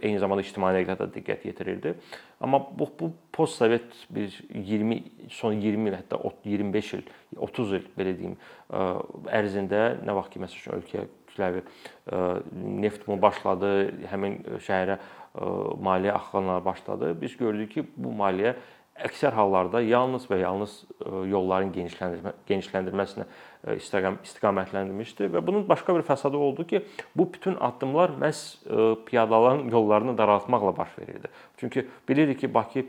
Eyni 0.00 0.16
zamanda 0.18 0.46
ictimai 0.46 0.70
nəqliyyata 0.78 1.10
diqqət 1.12 1.44
yetirirdi. 1.44 1.92
Amma 2.40 2.62
bu 2.78 2.88
bu 3.00 3.10
postsovet 3.32 4.06
bir 4.10 4.32
20 4.54 5.02
son 5.28 5.52
20 5.52 5.90
il, 5.90 5.98
hətta 5.98 6.16
25 6.44 6.94
il, 6.94 7.04
30 7.36 7.76
il 7.76 7.84
belə 7.98 8.16
deyim, 8.16 8.38
ərzində 9.28 9.82
nə 10.08 10.16
vaxt 10.16 10.32
ki, 10.32 10.40
məsəl 10.40 10.62
üçün 10.62 10.78
ölkəyə 10.78 11.04
kütləvi 11.34 11.62
neft 12.80 13.04
mu 13.08 13.20
başladı, 13.20 13.92
həmin 14.08 14.40
şəhərə 14.56 14.96
maliyyə 15.84 16.16
axınları 16.16 16.64
başladı. 16.64 17.12
Biz 17.20 17.36
gördük 17.36 17.72
ki, 17.76 17.86
bu 17.96 18.14
maliyyə 18.16 18.54
əksər 19.04 19.34
hallarda 19.36 19.82
yalnız 19.84 20.24
və 20.30 20.38
yalnız 20.40 20.76
e, 20.84 21.10
yolların 21.30 21.72
genişləndirmə, 21.74 22.32
genişləndirməsinə 22.48 23.26
e, 23.26 23.76
istiqamətləndirmişdi 23.76 25.28
və 25.34 25.42
bunun 25.46 25.66
başqa 25.68 25.94
bir 25.96 26.06
fəsadı 26.06 26.40
oldu 26.40 26.66
ki, 26.66 26.82
bu 27.16 27.28
bütün 27.34 27.58
addımlar 27.60 28.14
məhz 28.22 28.42
e, 28.64 28.88
piyadaların 29.04 29.68
yollarını 29.72 30.18
daraltmaqla 30.18 30.76
baş 30.76 30.98
verirdi. 30.98 31.28
Çünki 31.56 31.86
bilirik 32.08 32.40
ki, 32.40 32.54
Bakı 32.54 32.86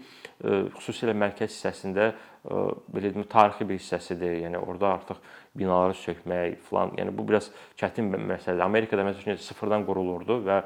xüsusilə 0.78 1.16
mərkəz 1.18 1.50
hissəsində 1.50 2.12
belə 2.48 3.12
deyim, 3.12 3.28
tarixi 3.30 3.68
bir 3.68 3.80
hissəsidir. 3.80 4.40
Yəni 4.46 4.62
orada 4.62 4.94
artıq 4.96 5.22
binaları 5.58 5.96
sökmək 5.98 6.58
falan, 6.70 6.94
yəni 6.98 7.14
bu 7.18 7.26
biraz 7.28 7.52
çətin 7.80 8.12
bir 8.14 8.24
məsələdir. 8.34 8.64
Amerikada 8.64 9.06
məsələn 9.08 9.40
sıfırdan 9.42 9.86
qurulurdu 9.88 10.40
və 10.48 10.62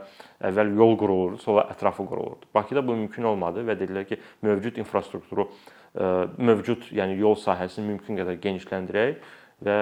əvvəl 0.51 0.73
yol 0.77 0.97
qurulurdu, 0.99 1.41
sonra 1.41 1.67
ətrafı 1.73 2.05
qurulurdu. 2.07 2.49
Bakıda 2.53 2.85
bu 2.87 2.97
mümkün 2.99 3.29
olmadı 3.31 3.65
və 3.67 3.77
dedilər 3.79 4.07
ki, 4.09 4.19
mövcud 4.45 4.81
infrastrukturu 4.83 5.49
mövcud, 6.37 6.87
yəni 6.95 7.17
yol 7.19 7.35
sahəsini 7.35 7.89
mümkün 7.89 8.19
qədər 8.21 8.37
genişləndirək 8.43 9.31
və 9.65 9.77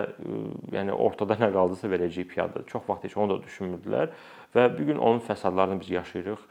yəni 0.74 0.96
ortada 0.96 1.38
nə 1.40 1.52
qaldısa 1.54 1.90
verəcəyik 1.92 2.32
piyada. 2.34 2.64
Çox 2.68 2.88
vaxt 2.88 3.06
heç 3.08 3.18
onu 3.18 3.36
da 3.36 3.44
düşünmürdülər 3.44 4.10
və 4.56 4.66
bu 4.74 4.88
gün 4.90 4.98
onun 4.98 5.22
fəsadlarını 5.24 5.80
biz 5.80 5.92
yaşayırıq 5.94 6.42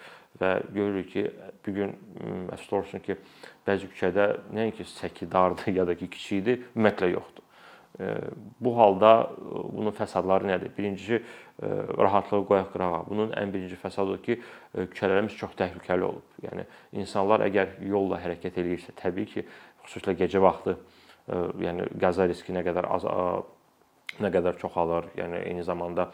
və 0.40 0.52
görürük 0.74 1.10
ki, 1.12 1.24
bu 1.66 1.74
gün 1.74 1.94
əfsus 2.54 2.72
olsun 2.80 3.02
ki, 3.04 3.18
bəzi 3.66 3.90
küçədə 3.92 4.28
nəinki 4.54 4.86
səki 4.88 5.28
dardır 5.30 5.72
ya 5.80 5.86
da 5.88 5.96
ki, 5.98 6.10
kiçikdir, 6.14 6.64
ümumiyyətlə 6.74 7.12
yoxdur. 7.12 7.44
Bu 8.60 8.76
halda 8.78 9.10
bunun 9.72 9.90
fəsadları 9.96 10.46
nədir? 10.46 10.70
Birincisi 10.76 11.18
rahatlığı 11.98 12.44
qoyaq 12.46 12.68
qırağa. 12.74 13.00
Bunun 13.08 13.32
ən 13.34 13.50
birinci 13.50 13.78
fəsadı 13.80 14.12
odur 14.12 14.20
ki, 14.22 14.36
küçələrimiz 14.76 15.34
çox 15.40 15.56
təhlükəli 15.58 16.06
olub. 16.06 16.36
Yəni 16.44 16.68
insanlar 17.00 17.42
əgər 17.48 17.80
yolla 17.90 18.20
hərəkət 18.22 18.60
eləyirsə, 18.62 18.94
təbii 19.02 19.26
ki, 19.32 19.44
xüsusilə 19.82 20.14
gecə 20.20 20.42
vaxtı 20.44 20.76
yəni 21.60 21.88
qəza 22.00 22.28
riski 22.28 22.54
nə 22.54 22.62
qədər 22.66 22.88
az 22.88 23.04
nə 24.24 24.30
qədər 24.34 24.58
çoxalır. 24.60 25.10
Yəni 25.18 25.42
eyni 25.48 25.64
zamanda 25.66 26.08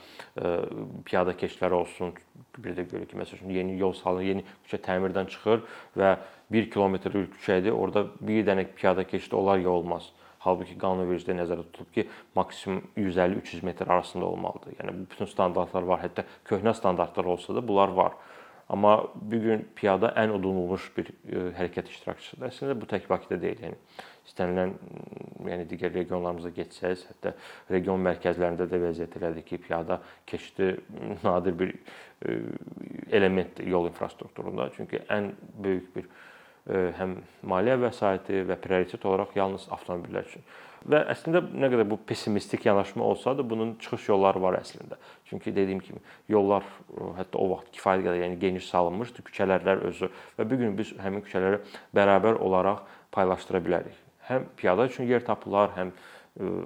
piyada 1.05 1.37
keçidləri 1.37 1.79
olsun. 1.79 2.15
Bir 2.59 2.77
də 2.77 2.85
görürük 2.91 3.11
ki, 3.11 3.19
məsələn, 3.19 3.53
yeni 3.53 3.79
yol 3.79 3.95
salınır, 3.99 4.29
yeni 4.29 4.45
küçə 4.67 4.79
təmirdən 4.85 5.31
çıxır 5.33 5.65
və 5.99 6.17
1 6.55 6.69
kilometrlik 6.71 7.33
küçədir. 7.39 7.75
Orada 7.75 8.07
bir 8.21 8.45
dənə 8.47 8.67
piyada 8.77 9.07
keçidi 9.09 9.37
olar 9.37 9.59
ya 9.63 9.71
olmaz. 9.71 10.13
Halbuki 10.45 10.77
qanunvericidə 10.77 11.35
nəzərdə 11.39 11.65
tutulub 11.71 11.93
ki, 11.95 12.05
maksimum 12.37 12.83
150-300 13.01 13.65
metr 13.65 13.89
arasında 13.89 14.27
olmalıdır. 14.27 14.77
Yəni 14.81 14.97
bu 14.99 15.11
bütün 15.11 15.31
standartlar 15.31 15.87
var. 15.89 16.03
Hətta 16.05 16.27
köhnə 16.45 16.75
standartlar 16.77 17.25
olsa 17.25 17.55
da 17.57 17.69
bunlar 17.69 17.89
var. 17.97 18.19
Amma 18.69 19.07
bu 19.15 19.41
gün 19.41 19.67
piyada 19.77 20.13
ən 20.17 20.33
udulmuş 20.37 20.91
bir 20.97 21.09
e, 21.09 21.41
hərəkət 21.57 21.91
iştirakçısıdır. 21.93 22.49
Əslində 22.49 22.77
bu 22.81 22.89
tək 22.89 23.09
Bakıda 23.09 23.41
deyil. 23.41 23.61
Yəni 23.61 23.77
istənilən 24.29 24.75
yəni 25.45 25.67
digər 25.69 25.93
regionlarımıza 25.95 26.51
getsəz, 26.57 27.07
hətta 27.11 27.35
region 27.71 28.01
mərkəzlərində 28.05 28.67
də 28.71 28.81
vəziyyət 28.87 29.19
elədir 29.21 29.47
ki, 29.49 29.61
piyada 29.67 30.01
keçidi 30.27 30.75
nadir 31.25 31.59
bir 31.59 31.75
elementdir 33.13 33.69
yol 33.69 33.91
infrastrukturunda. 33.91 34.71
Çünki 34.77 35.03
ən 35.13 35.33
böyük 35.65 35.91
bir 35.97 36.09
həm 36.99 37.19
maliyyə 37.45 37.77
vəsaiti 37.83 38.45
və 38.49 38.57
prioritet 38.61 39.03
olaraq 39.05 39.35
yalnız 39.37 39.67
avtomobillər 39.77 40.31
üçün. 40.31 40.47
Və 40.85 41.01
əslində 41.13 41.41
nə 41.41 41.69
qədər 41.73 41.87
bu 41.89 41.97
pessimistik 42.09 42.67
yanaşma 42.67 43.05
olsa 43.05 43.33
da 43.37 43.45
bunun 43.51 43.75
çıxış 43.81 44.09
yolları 44.11 44.41
var 44.41 44.59
əslində. 44.59 44.99
Çünki 45.29 45.53
dediyim 45.57 45.81
kimi 45.81 46.01
yollar 46.29 46.65
hətta 47.19 47.41
o 47.41 47.49
vaxt 47.55 47.71
kifayət 47.77 48.05
qədər 48.05 48.21
yəni 48.21 48.41
geniş 48.41 48.69
salınmışdı, 48.69 49.25
küçələrlər 49.29 49.85
özü 49.89 50.11
və 50.39 50.49
bu 50.51 50.61
gün 50.61 50.77
biz 50.77 50.93
həmin 51.01 51.25
küçələri 51.25 51.63
bərabər 51.97 52.41
olaraq 52.41 52.85
paylaşdıra 53.17 53.65
bilərik. 53.65 54.04
Həm 54.29 54.51
piyada 54.57 54.87
üçün 54.91 55.09
yer 55.09 55.25
tapılar, 55.25 55.73
həm 55.77 55.95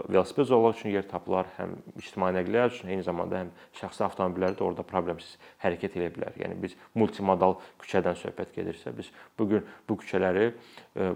velosiped 0.09 0.45
zolları 0.49 0.77
üçün 0.77 0.91
yer 0.91 1.09
tapılar, 1.09 1.47
həm 1.59 1.75
ictimai 2.01 2.31
nəqliyyat 2.33 2.73
üçün, 2.73 2.89
eyni 2.89 3.05
zamanda 3.05 3.43
həm 3.43 3.51
şəxsi 3.77 4.05
avtomobillər 4.07 4.57
də 4.57 4.65
orada 4.65 4.85
problemsiz 4.89 5.35
hərəkət 5.65 5.99
edə 6.01 6.09
bilər. 6.15 6.39
Yəni 6.41 6.57
biz 6.63 6.77
multimodal 6.97 7.59
küçədən 7.83 8.17
söhbət 8.17 8.55
gedirsə, 8.57 8.95
biz 8.97 9.11
bu 9.39 9.49
gün 9.51 9.67
bu 9.89 9.99
küçələri 10.01 10.53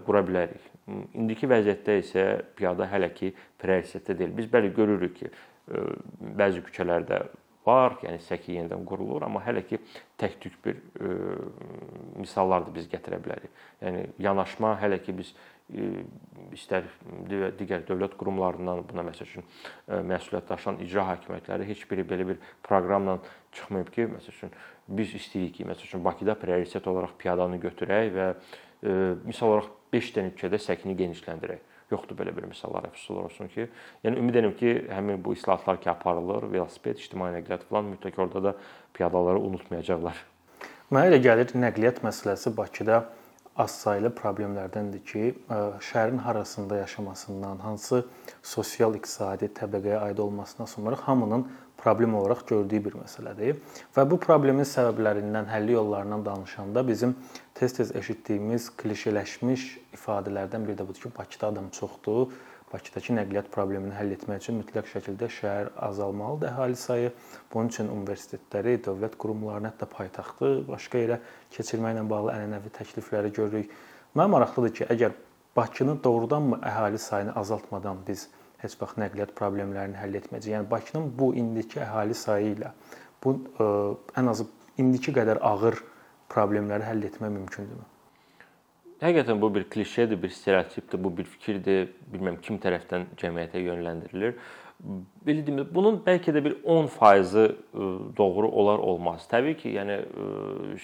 qura 0.05 0.21
bilərik. 0.27 0.69
İndiki 1.17 1.49
vəziyyətdə 1.49 1.97
isə 2.03 2.27
piyada 2.59 2.85
hələ 2.91 3.09
ki 3.17 3.33
prioritetdə 3.63 4.19
deyil. 4.19 4.37
Biz 4.37 4.51
bəli 4.53 4.73
görürük 4.75 5.17
ki, 5.17 5.33
bəzi 6.37 6.61
küçələrdə 6.67 7.23
var, 7.65 7.97
yəni 8.03 8.19
səki 8.23 8.57
yenidən 8.57 8.83
qurulur, 8.87 9.23
amma 9.25 9.41
hələ 9.45 9.63
ki 9.67 9.79
tək-tük 10.19 10.59
bir 10.65 10.79
ə, 10.79 11.15
misallar 12.19 12.65
da 12.67 12.73
biz 12.75 12.89
gətirə 12.91 13.19
bilərik. 13.23 13.63
Yəni 13.81 14.05
yanaşma 14.25 14.75
hələ 14.81 14.99
ki 15.03 15.15
biz 15.17 15.33
istər 16.53 16.85
digər 17.57 17.85
dövlət 17.87 18.17
qurumlarından 18.19 18.83
buna 18.89 19.05
məsəl 19.07 19.25
üçün 19.25 19.45
məsuliyyət 19.87 20.49
daşıyan 20.51 20.81
icra 20.83 21.05
hakimiyyətləri 21.07 21.67
heç 21.69 21.85
biri 21.89 22.03
belə 22.07 22.27
bir 22.33 22.41
proqramla 22.67 23.17
çıxmayıb 23.55 23.91
ki, 23.95 24.09
məsəl 24.11 24.35
üçün 24.35 24.53
biz 24.87 25.15
istəyirik 25.17 25.55
ki, 25.57 25.67
məsəl 25.69 25.87
üçün 25.87 26.03
Bakıda 26.05 26.35
prioritet 26.39 26.87
olaraq 26.87 27.15
piyadanı 27.21 27.61
götürək 27.63 28.11
və 28.17 28.27
misal 29.23 29.53
olaraq 29.53 29.71
5 29.95 30.11
dənə 30.17 30.33
küçədə 30.35 30.59
səkini 30.61 30.97
genişləndirək. 30.99 31.72
Yoxdur 31.91 32.17
belə 32.19 32.33
bir 32.35 32.47
misallar 32.49 32.87
əfsuslar 32.89 33.27
olsun 33.27 33.49
ki, 33.53 33.67
yəni 34.05 34.21
ümid 34.21 34.37
edirəm 34.37 34.55
ki, 34.59 34.75
həmin 34.91 35.23
bu 35.23 35.33
islahatlar 35.37 35.81
ki 35.81 35.89
aparılır, 35.91 36.47
velosiped, 36.53 37.01
ictimai 37.01 37.31
nəqliyyat 37.35 37.65
falan 37.69 37.91
mütləq 37.95 38.21
orada 38.23 38.43
da 38.43 38.55
piyadaları 38.93 39.41
unutmayacaqlar. 39.49 40.23
Mənə 40.93 41.11
elə 41.11 41.19
gəlir 41.23 41.53
nəqliyyat 41.57 42.01
məsələsi 42.05 42.55
Bakıda 42.57 43.03
azsaylı 43.59 44.09
problemlərdəndir 44.17 45.03
ki, 45.05 45.23
şəhərin 45.89 46.17
harasında 46.25 46.79
yaşamasından, 46.81 47.59
hansı 47.61 48.03
sosial-iqtisadi 48.41 49.51
təbəqəyə 49.59 49.99
aid 50.07 50.21
olmasına 50.23 50.65
asılmaraq 50.65 51.03
hamının 51.05 51.45
problem 51.83 52.15
olaraq 52.15 52.45
gördüyü 52.47 52.85
bir 52.85 52.95
məsələdir. 53.01 53.59
Və 53.95 54.05
bu 54.09 54.17
problemin 54.23 54.67
səbəblərindən, 54.67 55.49
həlli 55.51 55.75
yollarından 55.75 56.25
danışanda 56.25 56.87
bizim 56.87 57.15
tez-tez 57.59 57.91
eşitdiyimiz 57.99 58.69
klişeleşmiş 58.79 59.67
ifadələrdən 59.99 60.67
biri 60.67 60.79
də 60.79 60.87
budur 60.87 61.09
ki, 61.09 61.13
Bakıda 61.17 61.51
adam 61.51 61.69
çoxdur 61.75 62.31
Bakıdakı 62.73 63.13
nəqliyyat 63.13 63.51
problemini 63.53 63.93
həll 63.93 64.15
etmək 64.15 64.39
üçün 64.41 64.55
mütləq 64.57 64.87
şəkildə 64.89 65.27
şəhər 65.29 65.67
azalmalıdır 65.87 66.49
əhali 66.49 66.77
sayı. 66.83 67.11
Bunun 67.53 67.67
üçün 67.69 67.91
universitetləri, 67.93 68.79
dövlət 68.87 69.13
qurumlarını, 69.21 69.69
hətta 69.69 69.85
paytaxtı 69.91 70.49
başqa 70.65 71.03
yerə 71.03 71.19
keçirməklə 71.53 72.07
bağlı 72.09 72.33
ənənəvi 72.33 72.73
təklifləri 72.79 73.29
görürük. 73.35 73.75
Mənə 74.17 74.33
maraqlıdır 74.33 74.73
ki, 74.79 74.87
əgər 74.95 75.13
Bakını 75.53 75.99
doğrudanmı 76.03 76.57
əhali 76.65 76.97
sayını 76.97 77.35
azaltmadan 77.37 77.99
biz 78.07 78.25
heç 78.63 78.75
vaxt 78.81 78.99
nəqliyyat 79.01 79.33
problemlərini 79.37 79.99
həll 79.99 80.19
etməyəcəyik. 80.19 80.55
Yəni 80.57 80.69
Bakının 80.71 81.09
bu 81.19 81.33
indiki 81.39 81.81
əhali 81.83 82.15
sayı 82.17 82.53
ilə 82.55 82.73
bu 83.23 83.37
ə, 83.59 83.71
ən 84.19 84.31
azı 84.31 84.47
indiki 84.81 85.13
qədər 85.15 85.41
ağır 85.43 85.79
problemləri 86.33 86.87
həll 86.87 87.03
etmək 87.09 87.33
mümkündürmü? 87.37 87.89
Həqiqətən 89.03 89.41
bu 89.41 89.49
bir 89.55 89.65
klişedir, 89.69 90.21
bir 90.23 90.31
stereotipdir, 90.31 91.03
bu 91.03 91.09
bir 91.17 91.27
fikirdir. 91.27 91.89
Bilmirəm 92.13 92.37
kim 92.41 92.59
tərəfdən 92.63 93.09
cəmiyyətə 93.19 93.59
yönləndirilir. 93.59 94.37
Belə 95.23 95.45
deyim, 95.47 95.61
bunun 95.71 96.01
bəlkə 96.03 96.33
də 96.35 96.41
bir 96.43 96.57
10%-ı 96.67 97.43
doğru 98.17 98.49
olar 98.51 98.81
olmaz. 98.83 99.23
Təbii 99.31 99.55
ki, 99.61 99.69
yəni 99.77 99.95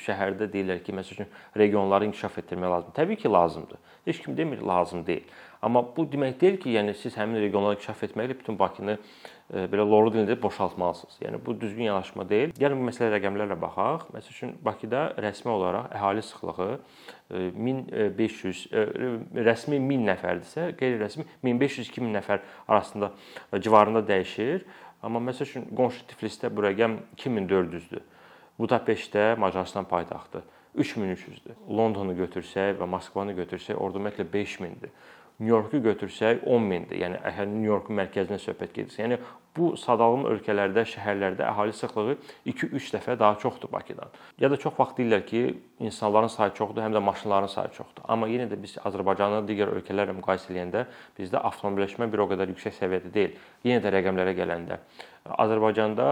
şəhərdə 0.06 0.48
deyirlər 0.54 0.80
ki, 0.86 0.96
məsəl 0.96 1.18
üçün 1.18 1.28
regionları 1.60 2.08
inkişaf 2.08 2.38
etdirmək 2.40 2.72
lazımdır. 2.72 2.96
Təbii 2.96 3.20
ki, 3.20 3.32
lazımdır. 3.34 3.82
Heç 4.06 4.22
kim 4.24 4.38
demir 4.38 4.62
lazım 4.64 5.04
deyil. 5.08 5.28
Amma 5.62 5.84
bu 5.98 6.08
demək 6.08 6.40
deyil 6.40 6.58
ki, 6.64 6.78
yəni 6.78 6.96
siz 6.96 7.18
həmin 7.20 7.42
regionları 7.44 7.76
inkişaf 7.76 8.04
etməklə 8.08 8.40
bütün 8.40 8.60
Bakını 8.60 8.98
belə 9.50 9.86
loru 9.86 10.12
dilində 10.14 10.36
boşaltmalısınız. 10.42 11.16
Yəni 11.24 11.40
bu 11.46 11.56
düzgün 11.62 11.90
yanaşma 11.90 12.26
deyil. 12.30 12.52
Gəlin 12.60 12.82
bu 12.82 12.90
məsələ 12.90 13.10
rəqəmlərlə 13.16 13.58
baxaq. 13.62 14.06
Məsəl 14.14 14.36
üçün 14.36 14.52
Bakıda 14.66 15.02
rəsmi 15.18 15.50
olaraq 15.50 15.90
əhali 15.98 16.24
sıxlığı 16.26 16.80
1500 17.58 18.62
rəsmi 19.50 19.82
1000 19.90 20.06
nəfərdirsə, 20.12 20.68
qeyri-rəsmi 20.78 21.26
1500-2000 21.46 22.16
nəfər 22.20 22.46
arasında 22.68 23.12
civarında 23.58 24.06
dəyişir. 24.06 24.64
Amma 25.02 25.22
məsəl 25.32 25.48
üçün 25.48 25.68
qonşu 25.76 26.06
Tiflisdə 26.12 26.54
bu 26.54 26.68
rəqəm 26.68 27.00
2400-dür. 27.18 28.06
Budapeştdə 28.60 29.36
Macarıstan 29.40 29.86
paytaxtı 29.90 30.44
3300-dür. 30.78 31.56
Londonu 31.70 32.14
götürsək 32.18 32.76
və 32.78 32.86
Moskvanı 32.86 33.34
götürsək, 33.38 33.80
orada 33.80 33.98
ümumiyyətlə 33.98 34.26
5000-dir. 34.34 34.92
Nyu-Yorku 35.40 35.80
götürsək 35.84 36.44
10 36.44 36.64
mindir. 36.68 37.00
Yəni 37.00 37.46
Nyu-Yorkun 37.54 37.96
mərkəzinə 37.96 38.40
söhbət 38.44 38.74
gedirsə, 38.76 39.06
yəni 39.06 39.18
bu 39.56 39.70
sadalım 39.80 40.26
ölkələrdə, 40.30 40.84
şəhərlərdə 40.92 41.46
əhali 41.48 41.74
sıxlığı 41.76 42.16
2-3 42.52 42.90
dəfə 42.96 43.16
daha 43.20 43.38
çoxdur 43.40 43.72
Bakıdan. 43.72 44.12
Ya 44.40 44.50
da 44.52 44.58
çox 44.60 44.76
vaxt 44.78 45.00
deyirlər 45.00 45.24
ki, 45.26 45.44
insanların 45.80 46.28
sayı 46.34 46.52
çoxdur, 46.60 46.84
həm 46.84 46.96
də 46.96 47.02
maşınların 47.04 47.52
sayı 47.56 47.72
çoxdur. 47.78 48.04
Amma 48.08 48.28
yenə 48.28 48.50
də 48.52 48.60
biz 48.62 48.76
Azərbaycanı 48.84 49.42
digər 49.48 49.72
ölkələrlə 49.78 50.16
müqayisə 50.20 50.52
edəndə 50.54 50.86
bizdə 51.18 51.42
avtomobilləşmə 51.50 52.10
bir 52.12 52.24
o 52.26 52.28
qədər 52.34 52.52
yüksək 52.54 52.76
səviyyədə 52.82 53.14
deyil. 53.16 53.38
Yenə 53.68 53.84
də 53.84 53.94
rəqəmlərə 53.96 54.36
gələndə 54.38 54.80
Azərbaycanda 55.40 56.10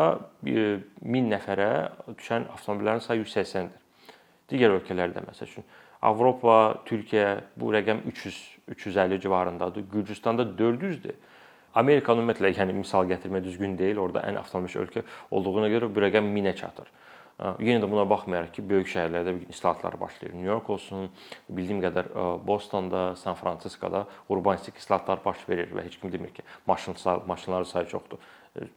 1000 0.48 1.34
nəfərə 1.34 1.72
düşən 2.13 2.48
avtomobillərin 2.56 3.04
sayı 3.04 3.28
180-dir. 3.28 3.84
Digər 4.48 4.78
ölkələrdə 4.80 5.24
məsəl 5.28 5.52
üçün 5.52 5.68
Avropa, 6.02 6.84
Türkiyə 6.86 7.42
bu 7.58 7.72
rəqəm 7.74 8.04
300 8.08 8.58
350 8.68 9.22
civarındadır. 9.22 9.82
Gürcüstanda 9.92 10.44
400-dür. 10.44 11.16
Amerikanın 11.78 12.26
ümumiyyətlə 12.26 12.52
yəni 12.58 12.74
misal 12.74 13.08
gətirmək 13.10 13.44
düzgün 13.46 13.78
deyil. 13.80 14.00
Orada 14.02 14.24
ən 14.28 14.40
avtomobil 14.42 14.82
ölkə 14.84 15.04
olduğuna 15.32 15.70
görə 15.72 15.90
bu 15.94 16.04
rəqəm 16.04 16.32
1000-ə 16.36 16.56
çatır. 16.62 16.90
Yenə 17.62 17.84
də 17.84 17.90
buna 17.90 18.04
baxmayaraq 18.10 18.56
ki, 18.56 18.64
böyük 18.70 18.88
şəhərlərdə 18.90 19.36
gün 19.36 19.54
islahatlar 19.54 20.00
başlayır. 20.02 20.34
Nyu-York 20.36 20.70
olsun, 20.74 21.12
bildiyim 21.50 21.84
qədər 21.84 22.10
Bostonda, 22.48 23.12
San 23.16 23.38
Fransiskoda 23.38 24.08
urbanistik 24.30 24.82
islahatlar 24.82 25.22
baş 25.26 25.46
verir 25.50 25.70
və 25.70 25.86
heç 25.86 26.00
kim 26.02 26.12
demir 26.12 26.34
ki, 26.34 26.42
maşın 26.66 26.98
maşınların 27.28 27.70
sayı 27.70 27.88
çoxdur 27.94 28.18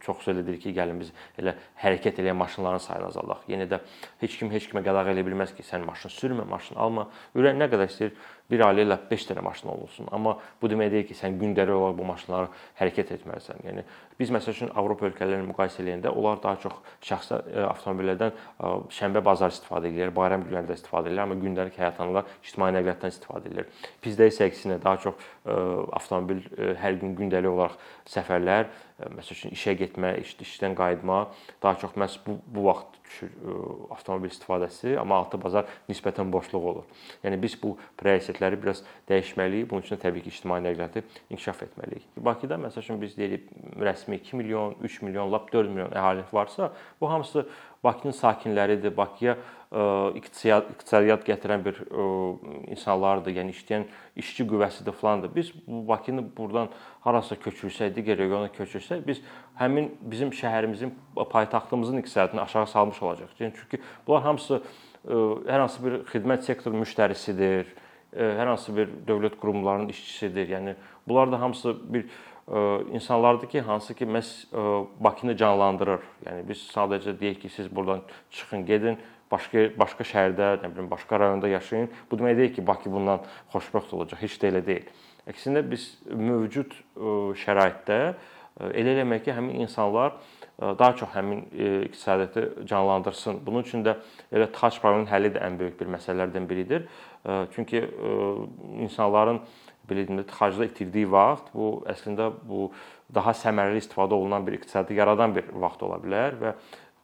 çox 0.04 0.26
elə 0.32 0.44
deyir 0.46 0.60
ki, 0.62 0.74
gəlin 0.76 1.00
biz 1.00 1.12
elə 1.40 1.54
hərəkət 1.82 2.20
edən 2.22 2.38
maşınların 2.40 2.82
sayını 2.84 3.08
azaldaq. 3.10 3.46
Yenə 3.50 3.68
də 3.70 3.80
heç 4.22 4.36
kim 4.40 4.52
heç 4.54 4.68
kimə 4.70 4.84
qadağan 4.86 5.12
edə 5.14 5.24
bilməz 5.26 5.54
ki, 5.56 5.66
sən 5.66 5.86
maşın 5.88 6.14
sürmə, 6.14 6.46
maşın 6.48 6.80
alma. 6.80 7.08
Ürək 7.38 7.58
nə 7.58 7.70
qədər 7.72 7.90
istəyir 7.90 8.14
bir 8.50 8.64
ailə 8.66 8.84
ilə 8.84 8.96
5 9.10 9.26
dənə 9.30 9.42
maşın 9.46 9.70
olsun. 9.70 10.08
Amma 10.14 10.36
bu 10.62 10.70
demək 10.70 10.90
deyil 10.92 11.06
ki, 11.08 11.16
sən 11.18 11.36
gündəlik 11.38 11.76
olaraq 11.76 11.98
bu 11.98 12.06
maşınları 12.08 12.48
hərəkət 12.80 13.12
etməlisən. 13.16 13.62
Yəni 13.66 13.84
biz 14.18 14.32
məsəl 14.34 14.56
üçün 14.56 14.72
Avropa 14.78 15.06
ölkələrini 15.08 15.46
müqayisə 15.48 15.84
edəndə 15.84 16.10
onlar 16.10 16.40
daha 16.42 16.58
çox 16.64 16.74
şəxsi 17.06 17.38
e, 17.38 17.62
avtomobillərdən 17.68 18.34
e, 18.34 18.72
şənbə 18.96 19.22
bazar 19.24 19.54
istifadə 19.54 19.90
edirlər, 19.90 20.12
bayram 20.16 20.44
günlərində 20.48 20.76
istifadə 20.76 21.08
edirlər, 21.08 21.28
amma 21.28 21.38
gündəlik 21.40 21.78
həyatlarında 21.78 22.24
ictimai 22.42 22.72
nəqliyyatdan 22.76 23.14
istifadə 23.14 23.48
edirlər. 23.48 23.70
Bizdə 24.04 24.30
isə 24.32 24.46
əksinə 24.50 24.80
daha 24.82 25.00
çox 25.06 25.14
e, 25.46 25.58
avtomobil 26.00 26.42
hər 26.82 26.98
gün 27.00 27.16
gündəlik 27.22 27.54
olaraq 27.54 27.78
səfərlər, 28.10 28.68
məsəl 29.16 29.36
üçün 29.36 29.56
işə 29.56 29.74
getmə, 29.80 30.14
iş, 30.20 30.36
işdən 30.44 30.76
qayıtma 30.78 31.22
daha 31.62 31.78
çox 31.82 31.96
məhz 31.96 32.18
bu 32.26 32.38
bu 32.46 32.66
vaxt 32.68 32.99
düşür 33.10 33.30
avtomobil 33.90 34.30
istifadəsi, 34.30 34.94
amma 35.00 35.18
altı 35.24 35.38
bazar 35.42 35.68
nisbətən 35.90 36.30
boşluq 36.32 36.66
olur. 36.72 37.06
Yəni 37.24 37.40
biz 37.42 37.56
bu 37.62 37.74
prioritetləri 37.98 38.58
biraz 38.62 38.84
dəyişməliyik. 39.10 39.68
Bunun 39.70 39.82
üçün 39.82 39.96
də 39.96 40.04
təbii 40.06 40.22
ki, 40.24 40.30
ictimai 40.30 40.60
nəqliyyatı 40.64 41.02
inkişaf 41.30 41.64
etməliyik. 41.66 42.06
Bakıda 42.16 42.60
məsəl 42.62 42.84
üçün 42.84 43.00
biz 43.02 43.16
deyirik 43.18 43.50
rəsmi 43.80 44.20
2 44.20 44.36
milyon, 44.36 44.76
3 44.80 45.02
milyon, 45.02 45.32
lap 45.32 45.50
4 45.52 45.70
milyon 45.74 45.90
əhali 45.90 46.24
varsa, 46.32 46.72
bu 47.00 47.10
hamısı 47.10 47.48
Bakının 47.84 48.12
sakinləridir. 48.12 48.92
Bakıya 48.92 49.38
iqtisad 50.18 50.66
iqtisadiyyat 50.74 51.22
gətirən 51.24 51.62
bir 51.64 51.78
insanlardır, 52.68 53.32
yəni 53.38 53.54
işləyən 53.54 53.86
işçi 54.20 54.44
qüvvəsidir 54.50 54.92
filandır. 55.00 55.32
Biz 55.34 55.54
bu 55.66 55.80
Bakını 55.88 56.26
burdan 56.36 56.68
harasa 57.00 57.38
köçürsək, 57.40 57.94
digər 57.96 58.20
regiona 58.20 58.50
köçürsək, 58.52 59.00
biz 59.06 59.22
həmin 59.58 59.90
bizim 60.00 60.30
şəhərimizin, 60.30 60.92
paytaxtımızın 61.16 61.98
iqtisadiyyatını 61.98 62.42
aşağı 62.42 62.66
salmış 62.66 63.02
olacaq. 63.02 63.34
Yəni 63.40 63.52
çünki 63.56 63.82
bunlar 64.06 64.22
hamısı 64.22 64.62
hər 65.04 65.60
hansı 65.60 65.84
bir 65.84 66.00
xidmət 66.12 66.46
sektoru 66.48 66.80
müştərisidir, 66.82 67.70
hər 68.16 68.46
hansı 68.46 68.74
bir 68.76 68.90
dövlət 69.06 69.38
qurumlarının 69.40 69.88
işçisidir. 69.88 70.48
Yəni 70.56 70.74
bunlar 71.08 71.32
da 71.32 71.40
hamısı 71.40 71.76
bir 71.92 72.06
insanlardır 72.92 73.48
ki, 73.48 73.60
hansı 73.60 73.94
ki 73.94 74.04
məhz 74.04 74.30
Bakını 75.00 75.36
canlandırır. 75.36 76.02
Yəni 76.26 76.48
biz 76.48 76.64
sadəcə 76.74 77.14
deyək 77.20 77.40
ki, 77.44 77.48
siz 77.48 77.70
burdan 77.76 78.02
çıxın, 78.30 78.66
gedin, 78.66 78.98
başqa 79.30 79.68
başqa 79.78 80.04
şəhərdə, 80.04 80.48
nə 80.64 80.72
bilim, 80.74 80.90
başqa 80.90 81.20
rayonda 81.20 81.48
yaşayın. 81.48 81.88
Bu 82.10 82.18
demək 82.18 82.36
deyil 82.36 82.54
ki, 82.54 82.66
Bakı 82.66 82.90
bundan 82.92 83.22
xoşbəxt 83.54 83.94
olacaq. 83.94 84.18
Heç 84.22 84.34
də 84.42 84.50
elə 84.50 84.64
deyil. 84.66 84.90
Əksinə 85.30 85.62
biz 85.70 85.86
mövcud 86.10 86.74
şəraitdə 87.44 88.00
elə 88.58 88.96
eləmək 88.96 89.24
ki, 89.24 89.32
həmin 89.36 89.62
insanlar 89.64 90.18
daha 90.60 90.92
çox 90.96 91.08
həmin 91.14 91.46
iqtisadiyyatı 91.86 92.66
canlandırsın. 92.66 93.40
Bunun 93.46 93.64
üçün 93.64 93.84
də 93.86 93.96
elə 94.32 94.50
tıxac 94.52 94.80
probleminin 94.82 95.08
həlli 95.08 95.32
də 95.36 95.44
ən 95.46 95.56
böyük 95.60 95.78
bir 95.80 95.88
məsələlərdən 95.94 96.48
biridir. 96.50 96.84
Çünki 97.54 97.80
insanların 98.84 99.40
belə 99.88 100.04
deyim 100.06 100.20
də 100.20 100.26
tıxacda 100.28 100.68
itirdiyi 100.68 101.08
vaxt 101.10 101.48
bu 101.54 101.70
əslində 101.88 102.28
bu 102.46 102.68
daha 103.14 103.32
səmərəli 103.34 103.80
istifadə 103.80 104.14
olunan 104.14 104.44
bir 104.46 104.58
iqtisadi 104.60 104.94
yaradan 104.98 105.34
bir 105.34 105.48
vaxt 105.64 105.82
ola 105.82 105.96
bilər 106.02 106.36
və 106.42 106.52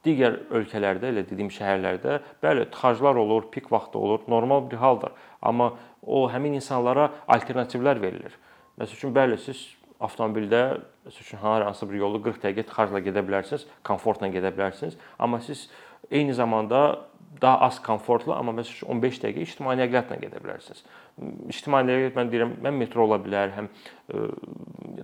digər 0.06 0.36
ölkələrdə 0.54 1.08
elə 1.10 1.24
dediyim 1.26 1.50
şəhərlərdə 1.50 2.20
bəli 2.44 2.68
tıxaclar 2.70 3.16
olur, 3.18 3.48
pik 3.50 3.72
vaxtı 3.72 3.98
olur, 3.98 4.20
normal 4.28 4.68
bir 4.70 4.78
haldır. 4.78 5.16
Amma 5.42 5.72
o 6.02 6.26
həmin 6.30 6.60
insanlara 6.60 7.08
alternativlər 7.26 7.98
verilir. 8.02 8.36
Məsəl 8.78 9.00
üçün 9.00 9.16
bəli 9.16 9.40
siz 9.40 9.64
avtomobildə 10.02 10.62
üçün 11.08 11.40
hər 11.40 11.64
hansı 11.66 11.88
bir 11.88 12.00
yolu 12.02 12.20
40 12.24 12.42
dəqiqə 12.44 12.66
tıxacla 12.68 13.02
gedə 13.04 13.22
bilərsiniz, 13.26 13.66
komfortla 13.86 14.30
gedə 14.32 14.52
bilərsiniz, 14.54 14.98
amma 15.18 15.40
siz 15.44 15.68
eyni 16.10 16.34
zamanda 16.34 17.06
daha 17.40 17.66
az 17.66 17.78
komfortlu, 17.84 18.32
amma 18.36 18.54
məsələn 18.56 18.88
15 18.96 19.20
dəqiqə 19.24 19.44
ictimai 19.44 19.76
nəqliyyatla 19.80 20.18
gedə 20.22 20.40
bilərsiniz. 20.42 20.84
İctimai 21.52 21.82
nəqliyyat 21.84 22.16
mən 22.16 22.32
deyirəm, 22.32 22.54
mən 22.64 22.78
metro 22.80 23.04
ola 23.04 23.18
bilər, 23.22 23.52
həm 23.56 23.70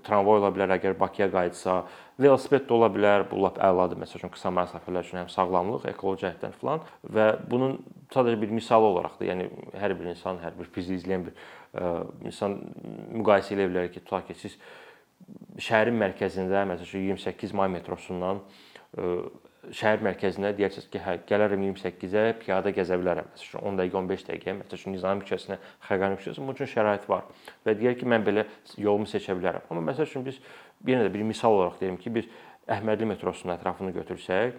tramvay 0.07 0.40
ola 0.40 0.50
bilər 0.55 0.72
əgər 0.76 0.96
Bakıya 0.98 1.28
qayıtsa, 1.33 1.76
velosiped 2.22 2.64
də 2.68 2.76
ola 2.76 2.88
bilər. 2.92 3.24
Bu 3.31 3.40
lap 3.42 3.59
əladır 3.62 4.00
məsəl 4.02 4.20
üçün 4.20 4.33
qısa 4.35 4.52
məsafələr 4.55 5.07
üçün 5.07 5.20
həm 5.22 5.31
sağlamlıq, 5.33 5.87
ekoloji 5.92 6.26
cəhətdən 6.26 6.57
filan 6.61 6.85
və 7.16 7.26
bunun 7.50 7.78
sadəcə 8.14 8.40
bir 8.40 8.55
misal 8.55 8.87
olaraqdır. 8.88 9.28
Yəni 9.31 9.48
hər 9.83 9.96
bir 9.98 10.11
insan, 10.14 10.40
hər 10.42 10.57
bir 10.59 10.70
bizi 10.74 10.96
izləyən 11.00 11.28
bir 11.28 11.37
ə, 11.37 11.44
e, 11.83 11.92
insan 12.31 12.59
müqayisə 13.18 13.57
edə 13.57 13.68
bilər 13.70 13.92
ki, 13.92 14.05
tutaq 14.07 14.31
ki, 14.31 14.38
siz 14.40 14.59
şəhərin 15.68 15.98
mərkəzində 16.00 16.66
məsəl 16.72 16.88
üçün 16.88 17.09
28 17.12 17.57
may 17.59 17.72
metrosundan 17.76 18.42
ə, 18.42 19.02
e, 19.02 19.16
şəhər 19.70 20.01
mərkəzinə 20.03 20.51
deyərsiniz 20.59 20.88
ki, 20.90 21.01
hə, 21.05 21.14
gələrəm 21.29 21.62
28-ə, 21.68 22.33
piyada 22.40 22.72
gəzə 22.75 22.98
bilərəm. 22.98 23.29
Məsələn, 23.37 23.62
10 23.70 23.79
dəqiqə, 23.79 24.01
15 24.01 24.27
dəqiqə, 24.29 24.55
məsələn, 24.59 24.94
Nizami 24.96 25.22
küçəsinə, 25.22 25.59
Xəqani 25.87 26.18
küçəsinə 26.18 26.42
bunun 26.42 26.59
üçün 26.59 26.70
şərait 26.72 27.07
var. 27.11 27.29
Və 27.62 27.77
deyər 27.79 27.94
ki, 28.01 28.09
mən 28.11 28.27
belə 28.27 28.46
yolumu 28.75 29.07
seçə 29.07 29.37
bilərəm. 29.38 29.68
Amma 29.70 29.85
məsəl 29.92 30.11
üçün 30.11 30.27
biz 30.27 30.40
yenə 30.88 31.07
də 31.07 31.14
bir 31.14 31.22
misal 31.29 31.55
olaraq 31.61 31.79
deyim 31.83 32.01
ki, 32.03 32.14
biz 32.18 32.31
Əhmədli 32.70 33.07
metrosunun 33.11 33.57
ətrafını 33.57 33.90
götürsək, 33.94 34.59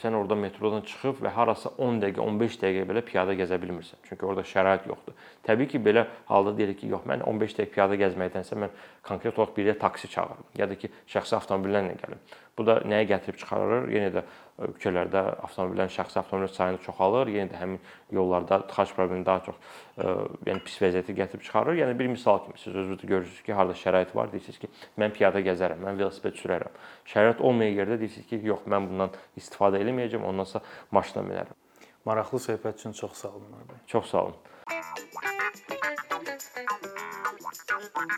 sən 0.00 0.14
orada 0.16 0.36
metrodan 0.38 0.80
çıxıb 0.80 1.18
və 1.20 1.32
harasa 1.36 1.74
10 1.76 1.98
dəqiqə, 2.00 2.22
15 2.24 2.54
dəqiqə 2.62 2.84
belə 2.88 3.02
piyada 3.04 3.34
gəzə 3.36 3.58
bilmirsən. 3.60 4.00
Çünki 4.08 4.24
orada 4.24 4.44
şərait 4.48 4.86
yoxdur. 4.88 5.16
Təbii 5.44 5.68
ki, 5.68 5.80
belə 5.84 6.06
halda 6.30 6.54
deyirik 6.56 6.80
ki, 6.80 6.88
yox, 6.94 7.04
mən 7.08 7.20
15 7.28 7.58
dəqiqə 7.58 7.74
piyada 7.74 7.98
gəzməkdənsə 8.00 8.56
mən 8.64 8.72
konkret 9.06 9.38
olaraq 9.38 9.56
bir 9.56 9.70
yerə 9.70 9.78
taksi 9.78 10.08
çağırım, 10.10 10.46
ya 10.58 10.68
da 10.68 10.76
ki, 10.78 10.90
şəxsi 11.08 11.36
avtomobillərlə 11.38 11.96
gəlim. 12.00 12.20
Bu 12.58 12.66
da 12.66 12.80
nəyə 12.90 13.06
gətirib 13.12 13.38
çıxarır? 13.38 13.86
Yenə 13.94 14.08
də 14.16 14.22
e, 14.24 14.70
küçələrdə 14.76 15.20
avtomobillərin, 15.46 15.92
şəxsi 15.94 16.18
avtomobillərin 16.18 16.54
sayını 16.56 16.80
çoxalır. 16.82 17.30
Yenə 17.30 17.52
də 17.52 17.60
həmin 17.60 17.78
yollarda 18.14 18.58
tıxac 18.70 18.94
problemi 18.96 19.26
daha 19.26 19.44
çox, 19.46 19.60
ə, 19.60 20.02
e, 20.02 20.16
yəni 20.50 20.64
pis 20.66 20.80
vəziyyəti 20.82 21.14
gətirib 21.20 21.46
çıxarır. 21.46 21.78
Yəni 21.78 21.94
bir 22.00 22.10
misal 22.10 22.42
kimi 22.44 22.58
siz 22.58 22.74
özünüz 22.74 22.98
də 23.04 23.12
görürsüz 23.12 23.46
ki, 23.46 23.54
harda 23.54 23.78
şərait 23.78 24.14
var, 24.18 24.32
deyirsiniz 24.34 24.58
ki, 24.64 24.72
mən 24.98 25.14
piyada 25.14 25.44
gəzərəm, 25.46 25.86
mən 25.86 26.02
velosiped 26.02 26.42
sürərəm. 26.42 26.82
Şərait 27.14 27.40
olmayan 27.40 27.78
yerdə 27.78 28.00
deyirsiniz 28.02 28.26
ki, 28.32 28.42
yox, 28.50 28.66
mən 28.66 28.90
bundan 28.90 29.14
istifadə 29.38 29.78
etməyəcəm, 29.84 30.26
ondansa 30.26 30.64
maşına 30.90 31.26
minərəm. 31.30 31.64
Maraqlı 32.08 32.40
söhbət 32.40 32.80
üçün 32.80 32.92
çox 32.92 33.12
sağ 33.22 33.34
olun 33.36 33.52
Ömer 33.52 33.66
bəy. 33.70 33.82
Çox 33.86 34.10
sağ 34.10 34.24
olun. 34.24 35.77
Thank 37.98 38.12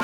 you. 0.00 0.03